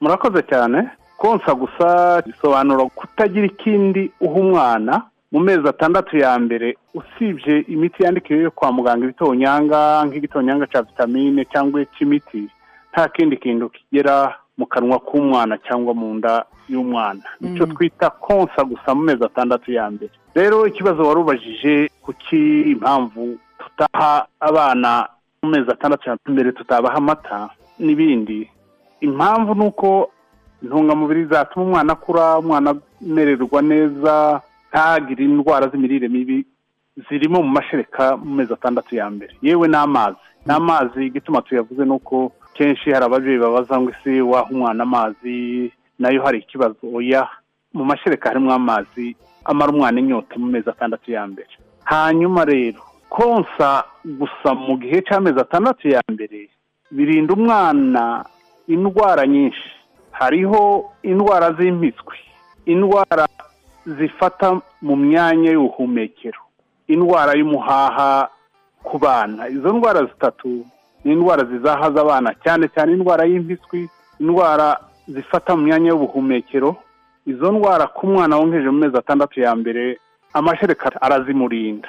Murakoze 0.00 0.42
cyane 0.50 0.90
konsa 1.16 1.54
gusa 1.54 2.22
bisobanura 2.26 2.84
kutagira 2.94 3.46
ikindi 3.46 4.10
uha 4.20 4.36
umwana 4.40 5.02
mu 5.32 5.40
mezi 5.40 5.68
atandatu 5.68 6.16
ya 6.16 6.38
mbere 6.38 6.76
usibye 6.94 7.60
imiti 7.68 8.02
yandikiwe 8.02 8.40
yo 8.42 8.50
kwa 8.50 8.72
muganga 8.72 9.04
ibitonyanga 9.04 10.04
nk'igitonyanga 10.06 10.66
cya 10.66 10.82
vitamine 10.82 11.44
cyangwa 11.44 11.82
icy'imiti 11.82 12.48
nta 12.92 13.08
kindi 13.08 13.36
kintu 13.36 13.68
kigera 13.68 14.34
mu 14.58 14.66
kanwa 14.66 14.98
k'umwana 14.98 15.58
cyangwa 15.58 15.94
mu 15.94 16.14
nda 16.14 16.44
y'umwana. 16.68 17.22
Nicyo 17.40 17.66
twita 17.66 18.10
konsa 18.10 18.64
gusa 18.64 18.94
mu 18.94 19.02
mezi 19.02 19.24
atandatu 19.24 19.72
ya 19.72 19.90
mbere. 19.90 20.10
Rero 20.34 20.66
ikibazo 20.66 21.02
wari 21.02 21.20
ubajije 21.20 21.90
kuki 22.02 22.60
impamvu 22.60 23.38
tutaha 23.58 24.26
abana 24.40 25.08
mu 25.42 25.48
mezi 25.50 25.70
atandatu 25.70 26.08
ya 26.10 26.16
mbere 26.26 26.52
tutabaha 26.52 26.96
amata 26.96 27.48
n'ibindi? 27.78 28.50
Impamvu 29.00 29.54
ni 29.54 29.64
uko 29.66 30.10
intungamubiri 30.62 31.24
zatuma 31.24 31.64
umwana 31.66 31.92
akura 31.92 32.38
umwana 32.38 32.74
amererwa 33.02 33.62
neza 33.62 34.40
ntagire 34.72 35.24
indwara 35.24 35.68
z'imirire 35.68 36.08
mibi 36.08 36.46
zirimo 37.08 37.42
mu 37.42 37.48
mashereka 37.48 38.16
mu 38.16 38.34
mezi 38.34 38.52
atandatu 38.52 38.94
ya 38.96 39.10
mbere. 39.10 39.34
Yewe 39.42 39.68
n'amazi. 39.68 40.16
N'amazi 40.46 41.06
igituma 41.06 41.42
tuyavuze 41.42 41.84
ni 41.84 41.90
uko 41.92 42.32
kenshi 42.54 42.90
hari 42.90 43.04
ababyeyi 43.04 43.38
babaza 43.38 43.80
ngo 43.80 43.90
ese 43.90 44.20
waha 44.20 44.50
umwana 44.50 44.82
amazi 44.82 45.72
na 45.98 46.10
yo 46.10 46.22
hari 46.22 46.38
ikibazo. 46.38 46.76
Oya 46.94 47.28
mu 47.72 47.84
mashereka 47.84 48.28
harimo 48.28 48.52
amazi 48.52 49.16
amara 49.44 49.72
umwana 49.72 50.00
inyota 50.00 50.34
mu 50.38 50.46
mezi 50.46 50.70
atandatu 50.70 51.10
ya 51.12 51.26
mbere. 51.26 51.48
Hanyuma 51.84 52.44
rero 52.44 52.82
konsa 53.08 53.84
gusa 54.04 54.54
mu 54.54 54.76
gihe 54.78 55.02
cy'amezi 55.02 55.40
atandatu 55.40 55.88
ya 55.88 56.02
mbere 56.12 56.48
birinda 56.90 57.34
umwana 57.34 58.24
indwara 58.68 59.26
nyinshi. 59.26 59.68
Hariho 60.10 60.90
indwara 61.02 61.52
z'impiswi 61.52 62.18
indwara 62.66 63.28
zifata 63.96 64.60
mu 64.82 64.96
myanya 64.96 65.50
y'ubuhumekero. 65.56 66.40
Indwara 66.88 67.32
y'umuhaha 67.38 68.28
ku 68.82 68.98
bana. 68.98 69.48
Izo 69.48 69.72
ndwara 69.72 70.04
zitatu 70.04 70.66
ni 71.04 71.12
indwara 71.12 71.44
zizahaza 71.44 72.00
abana 72.00 72.34
cyane 72.44 72.68
cyane 72.74 72.92
indwara 72.92 73.24
y'impiswi 73.24 73.88
indwara 74.20 74.80
zifata 75.08 75.56
mu 75.56 75.62
myanya 75.62 75.88
y'ubuhumekero. 75.90 76.76
Izo 77.26 77.52
ndwara 77.52 77.86
ku 77.86 78.06
mwana 78.06 78.36
wonkeje 78.36 78.70
mu 78.70 78.78
mezi 78.78 78.96
atandatu 78.96 79.40
ya 79.40 79.54
mbere 79.56 79.98
amashereka 80.32 81.02
arazimurinda. 81.02 81.88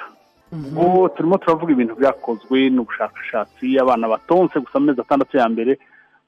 Ubwo 0.52 1.08
turimo 1.08 1.38
turavuga 1.38 1.72
ibintu 1.72 1.94
byakozwe 1.94 2.70
n'ubushakashatsi 2.70 3.78
abana 3.78 4.08
batonse 4.08 4.60
gusa 4.60 4.80
mu 4.80 4.86
mezi 4.86 5.00
atandatu 5.00 5.36
ya 5.36 5.48
mbere 5.48 5.78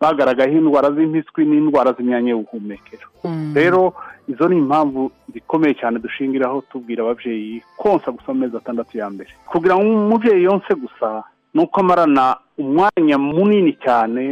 bagaragayeho 0.03 0.59
indwara 0.59 0.91
z'impiswi 0.91 1.45
n'indwara 1.47 1.93
z'imyanya 1.97 2.31
y'ubuhumekero. 2.35 3.07
Rero 3.55 3.95
izo 4.29 4.49
ni 4.49 4.59
impamvu 4.59 5.11
zikomeye 5.33 5.75
cyane 5.79 5.99
dushingiraho 5.99 6.61
tubwira 6.71 7.03
ababyeyi 7.07 7.63
konsa 7.79 8.11
gusa 8.11 8.33
mu 8.35 8.41
mezi 8.41 8.57
atandatu 8.57 8.99
ya 8.99 9.11
mbere. 9.11 9.31
Kugira 9.47 9.77
ngo 9.79 9.85
umubyeyi 9.87 10.43
yonse 10.45 10.75
gusa 10.75 11.23
ni 11.55 11.61
uko 11.63 11.81
amarana 11.81 12.37
umwanya 12.59 13.19
munini 13.19 13.73
cyane 13.85 14.23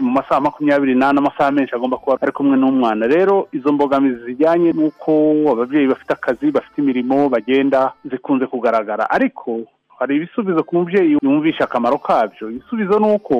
mu 0.00 0.10
masaha 0.16 0.40
makumyabiri 0.40 0.94
n'ane 0.94 1.18
amasaha 1.18 1.50
menshi 1.50 1.74
agomba 1.74 1.96
kuba 1.96 2.16
ari 2.22 2.32
kumwe 2.32 2.56
n'umwana. 2.56 3.06
Rero 3.06 3.48
izo 3.52 3.72
mbogamizi 3.72 4.24
zijyanye 4.24 4.72
n'uko 4.72 5.10
ababyeyi 5.52 5.86
bafite 5.92 6.12
akazi 6.12 6.50
bafite 6.50 6.78
imirimo 6.80 7.28
bagenda 7.28 7.92
zikunze 8.10 8.46
kugaragara. 8.46 9.10
Ariko 9.10 9.60
hari 9.98 10.16
ibisubizo 10.16 10.62
ku 10.64 10.76
mubyeyi 10.76 11.18
yumvisha 11.22 11.64
akamaro 11.64 11.98
kabyo. 11.98 12.50
Ibisubizo 12.50 12.98
ni 12.98 13.08
uko 13.14 13.34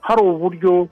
hari 0.00 0.22
uburyo 0.22 0.88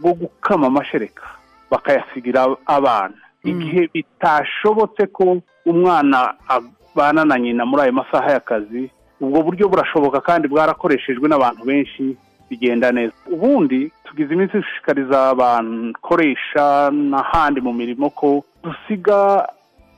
bwo 0.00 0.12
gukama 0.14 0.66
amashereka 0.66 1.22
bakayasigira 1.70 2.46
abana. 2.66 3.14
Igihe 3.44 3.88
bitashobotse 3.94 5.06
ko 5.06 5.40
umwana 5.66 6.34
abana 6.48 7.24
na 7.24 7.38
nyina 7.38 7.66
muri 7.66 7.82
ayo 7.82 7.92
masaha 7.92 8.30
y'akazi 8.32 8.90
ubwo 9.20 9.42
buryo 9.42 9.68
burashoboka 9.68 10.20
kandi 10.20 10.48
bwarakoreshejwe 10.48 11.28
n'abantu 11.28 11.64
benshi 11.64 12.16
bigenda 12.50 12.92
neza. 12.92 13.12
Ubundi 13.32 13.92
tugize 14.04 14.34
iminsi 14.34 14.56
dushishikariza 14.58 15.28
abantu 15.30 15.92
koresha 16.00 16.90
n'ahandi 16.90 17.60
mu 17.60 17.72
mirimo 17.72 18.10
ko 18.10 18.44
dusiga 18.64 19.46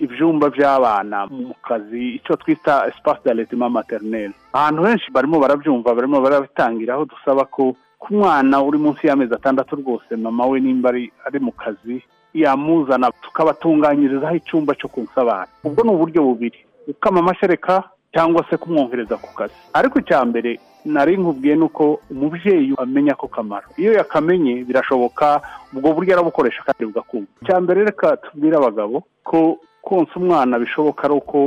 ibyumba 0.04 0.50
by'abana 0.50 1.26
mu 1.30 1.54
kazi 1.66 2.18
icyo 2.18 2.36
twita 2.36 2.86
espace 2.90 3.22
d'allaitement 3.24 3.70
maternel 3.70 4.30
ahantu 4.52 4.82
henshi 4.86 5.08
barimo 5.14 5.38
barabyumva 5.40 5.94
barimo 5.94 6.20
barabitangira 6.20 6.94
aho 6.94 7.04
dusaba 7.04 7.44
ko 7.44 7.76
ku 8.02 8.08
mwana 8.18 8.58
uri 8.62 8.78
munsi 8.78 9.06
y'amezi 9.06 9.34
atandatu 9.34 9.76
rwose 9.78 10.10
mama 10.16 10.46
we 10.50 10.60
nimba 10.60 10.88
ari 11.26 11.38
mu 11.40 11.52
kazi 11.52 12.02
yamuzana 12.34 13.10
tukabatunganyirizaho 13.22 14.34
icyumba 14.36 14.74
cyo 14.74 14.88
konsa 14.88 15.20
abana 15.22 15.46
ubwo 15.64 15.80
ni 15.84 15.90
uburyo 15.94 16.20
bubiri 16.22 16.58
gukama 16.86 17.20
amashereka 17.20 17.82
cyangwa 18.14 18.44
se 18.50 18.56
kumwohereza 18.56 19.16
ku 19.16 19.28
kazi. 19.34 19.54
Ariko 19.72 19.98
icya 19.98 20.20
mbere 20.24 20.60
nari 20.84 21.16
nkubwiye 21.16 21.54
ni 21.56 21.64
uko 21.64 22.00
umubyeyi 22.12 22.74
amenya 22.78 23.12
ako 23.12 23.28
kamaro. 23.28 23.68
Iyo 23.80 23.92
yakamenye 23.96 24.64
birashoboka 24.68 25.40
ubwo 25.72 25.92
buryo 25.96 26.12
arabukoresha 26.14 26.60
kandi 26.62 26.84
bugakunda. 26.92 27.30
Icya 27.42 27.60
mbere 27.60 27.84
reka 27.88 28.16
tubwire 28.16 28.56
abagabo 28.56 29.02
ko 29.24 29.56
konsa 29.82 30.12
umwana 30.16 30.58
bishoboka 30.58 31.04
ari 31.04 31.14
uko 31.14 31.38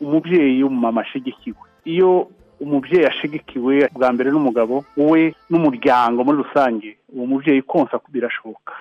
umubyeyi 0.00 0.62
w'umumama 0.64 1.00
ashyigikiwe 1.04 1.58
iyo 1.84 2.28
umubyeyi 2.60 3.06
ashigikiwe 3.06 3.88
bwa 3.96 4.08
mbere 4.12 4.30
n'umugabo 4.30 4.84
we 4.96 5.34
n'umuryango 5.50 6.24
muri 6.24 6.38
rusange 6.44 6.96
uwo 7.14 7.26
mubyeyi 7.26 7.62
konsa 7.62 8.00
birashoboka. 8.08 8.72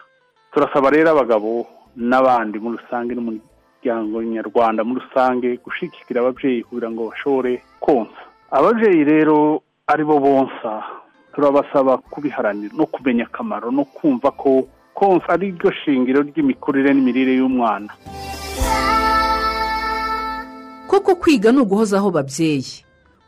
Turasaba 0.53 0.89
rero 0.89 1.09
abagabo 1.11 1.65
n'abandi 2.09 2.59
muri 2.59 2.77
rusange 2.81 3.11
n'umuryango 3.15 4.15
nyarwanda 4.23 4.83
muri 4.83 4.99
rusange 5.05 5.47
gushyigikira 5.63 6.21
ababyeyi 6.21 6.63
kugira 6.67 6.89
ngo 6.91 7.01
bashobore 7.09 7.61
konsa. 7.79 8.21
Ababyeyi 8.51 9.03
rero 9.03 9.61
ari 9.87 10.03
bo 10.03 10.19
bonsa. 10.19 10.71
Turabasaba 11.33 11.97
kubiharanira 12.11 12.73
no 12.77 12.85
kumenya 12.85 13.23
akamaro 13.29 13.71
no 13.71 13.85
kumva 13.85 14.31
ko 14.31 14.67
konsa 14.93 15.29
ari 15.39 15.51
ryo 15.55 15.71
shingiro 15.71 16.19
ry'imikurire 16.29 16.91
n'imirire 16.93 17.33
y'umwana. 17.39 17.91
Koko 20.89 21.15
kwiga 21.15 21.51
ni 21.51 21.59
uguhozaho 21.61 22.09
babyeyi. 22.11 22.65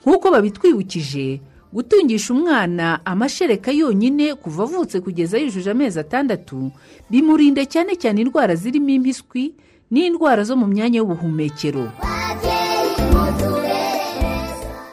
Nk'uko 0.02 0.32
babitwibukije 0.32 1.41
gutungisha 1.74 2.34
umwana 2.34 3.06
amashereka 3.06 3.71
yonyine 3.71 4.36
kuva 4.36 4.63
avutse 4.63 5.00
kugeza 5.00 5.38
yujuje 5.38 5.71
amezi 5.71 6.00
atandatu 6.00 6.71
bimurinda 7.10 7.65
cyane 7.65 7.95
cyane 7.95 8.21
indwara 8.26 8.56
zirimo 8.58 8.89
impiswi 8.89 9.54
n'indwara 9.91 10.43
zo 10.43 10.56
mu 10.58 10.67
myanya 10.67 10.97
y'ubuhumekero. 11.00 11.86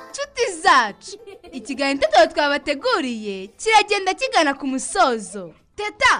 Inshuti 0.09 0.45
zacu 0.63 1.17
ikiganiro 1.53 1.99
itetero 2.07 2.27
twabateguriye 2.33 3.47
kiragenda 3.59 4.15
kigana 4.15 4.55
ku 4.55 4.67
musozo. 4.67 5.51
Teta 5.79 6.15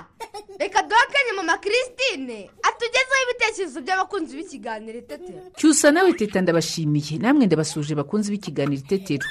reka 0.59 0.83
duhe 0.83 1.01
akanya 1.05 1.33
mama 1.37 1.59
christine. 1.59 2.51
Atugezeho 2.69 3.21
ibitekerezo 3.27 3.81
by'abakunzi 3.81 4.37
b'ikiganiro 4.37 4.99
itetero 4.99 5.41
cyusa 5.59 5.91
nawe 5.93 6.13
teta 6.13 6.41
ndabashimiye. 6.41 7.19
Namwe 7.19 7.47
ndabasuje 7.47 7.95
bakunze 7.95 8.31
b'ikiganiro 8.33 8.81
itetero 8.85 9.27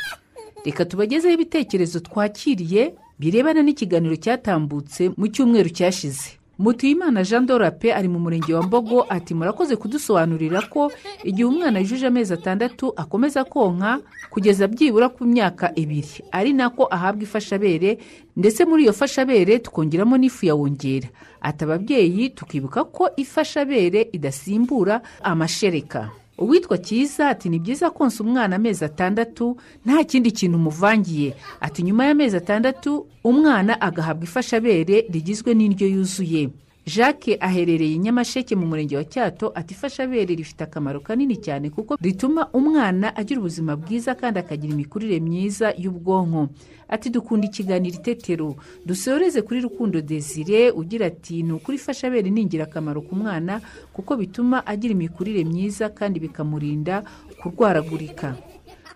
reka 0.66 0.86
tubagezeho 0.86 1.34
ibitekerezo 1.34 2.00
twakiriye 2.00 2.96
birebana 3.20 3.62
n'ikiganiro 3.64 4.16
cyatambutse 4.16 5.12
mu 5.18 5.28
cyumweru 5.34 5.70
cyashize. 5.70 6.30
Mutuyimana 6.60 7.24
jean 7.24 7.46
dorape 7.46 7.94
ari 7.94 8.08
mu 8.08 8.20
murenge 8.20 8.54
wa 8.54 8.64
mbogo 8.64 9.06
ati 9.10 9.34
murakoze 9.34 9.76
kudusobanurira 9.76 10.62
ko 10.62 10.92
igihe 11.24 11.46
umwana 11.46 11.80
yujuje 11.80 12.08
amezi 12.08 12.34
atandatu 12.34 12.94
akomeza 12.96 13.44
konka 13.44 14.00
kugeza 14.30 14.68
byibura 14.68 15.10
ku 15.10 15.26
myaka 15.26 15.72
ibiri. 15.76 16.24
Ari 16.32 16.54
nako 16.54 16.88
ahabwa 16.92 17.24
ifashabere 17.24 17.98
ndetse 18.38 18.66
muri 18.66 18.84
iyo 18.84 18.94
fashabere 18.94 19.60
tukongeramo 19.60 20.18
n'ifu 20.18 20.46
ya 20.46 20.56
wongera. 20.56 21.08
Ati 21.42 21.64
ababyeyi 21.64 22.30
tukibuka 22.30 22.84
ko 22.84 23.10
ifashabere 23.18 24.10
idasimbura 24.12 25.02
amashereka. 25.24 26.10
Uwitwa 26.38 26.78
cyiza 26.78 27.30
ati 27.30 27.50
ni 27.50 27.60
byiza 27.60 27.90
konsa 27.90 28.24
umwana 28.24 28.56
amezi 28.56 28.86
atandatu 28.86 29.58
nta 29.86 30.04
kindi 30.04 30.32
kintu 30.32 30.58
umuvangiye 30.58 31.34
ati 31.62 31.84
nyuma 31.84 32.06
y'amezi 32.06 32.38
atandatu 32.38 33.08
umwana 33.24 33.82
agahabwa 33.82 34.24
ifashabere 34.24 35.06
rigizwe 35.10 35.54
n'indyo 35.54 35.88
yuzuye. 35.88 36.50
Jacques 36.88 37.38
aherereye 37.40 37.94
i 37.96 37.98
nyamasheke 38.00 38.56
mu 38.56 38.66
murenge 38.66 38.96
wa 38.98 39.04
cyato 39.04 39.52
ati 39.56 39.74
ifashabere 39.74 40.36
rifite 40.36 40.62
akamaro 40.64 41.00
kanini 41.00 41.36
cyane 41.38 41.70
kuko 41.70 41.98
rituma 42.02 42.48
umwana 42.54 43.16
agira 43.16 43.40
ubuzima 43.40 43.76
bwiza 43.76 44.16
kandi 44.16 44.40
akagira 44.40 44.74
imikurire 44.74 45.20
myiza 45.20 45.74
y'ubwonko. 45.78 46.48
Ati 46.90 47.10
dukunda 47.10 47.48
ikiganiro 47.48 47.96
itetero 48.00 48.56
dusoreze 48.86 49.42
kuri 49.42 49.60
rukundo 49.62 50.02
desire 50.02 50.72
ugira 50.72 51.06
ati 51.12 51.44
ni 51.44 51.52
ukuri 51.52 51.76
ifashabere 51.78 52.30
ni 52.30 52.42
ingirakamaro 52.42 53.02
ku 53.02 53.16
mwana 53.16 53.60
kuko 53.94 54.16
bituma 54.16 54.64
agira 54.66 54.92
imikurire 54.96 55.44
myiza 55.44 55.90
kandi 55.90 56.20
bikamurinda 56.20 57.04
kurwaragurika. 57.44 58.36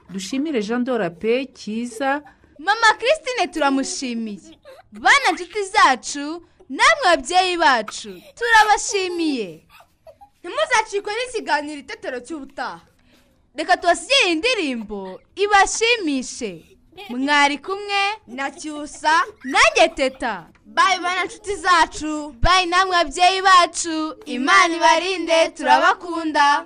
Dushimire 0.09 0.61
jean 0.63 0.83
dorape 0.83 1.45
cyiza 1.53 2.23
mama 2.59 2.87
christine 2.99 3.47
turamushimiye. 3.53 4.39
Bana 4.91 5.27
inshuti 5.31 5.59
zacu 5.73 6.43
namwe 6.77 7.03
babyeyi 7.05 7.55
bacu 7.63 8.11
turabashimiye. 8.37 9.49
Ntimuzacikwe 10.41 11.11
n'ikiganiro 11.17 11.79
itetero 11.83 12.17
cy'ubutaha. 12.25 12.79
Reka 13.57 13.77
tubasigire 13.77 14.31
indirimbo 14.31 15.21
ibashimishe. 15.43 16.51
Mwari 17.09 17.57
kumwe 17.57 18.01
na 18.27 18.51
cyusa 18.51 19.13
nanjye 19.43 19.87
teta 19.95 20.33
bayi 20.65 20.99
bana 21.03 21.23
inshuti 21.25 21.55
zacu. 21.55 22.35
Bayi 22.43 22.65
namwe 22.65 22.91
babyeyi 22.95 23.41
bacu. 23.41 24.15
Imana 24.25 24.75
ibarinde 24.75 25.49
turabakunda. 25.55 26.65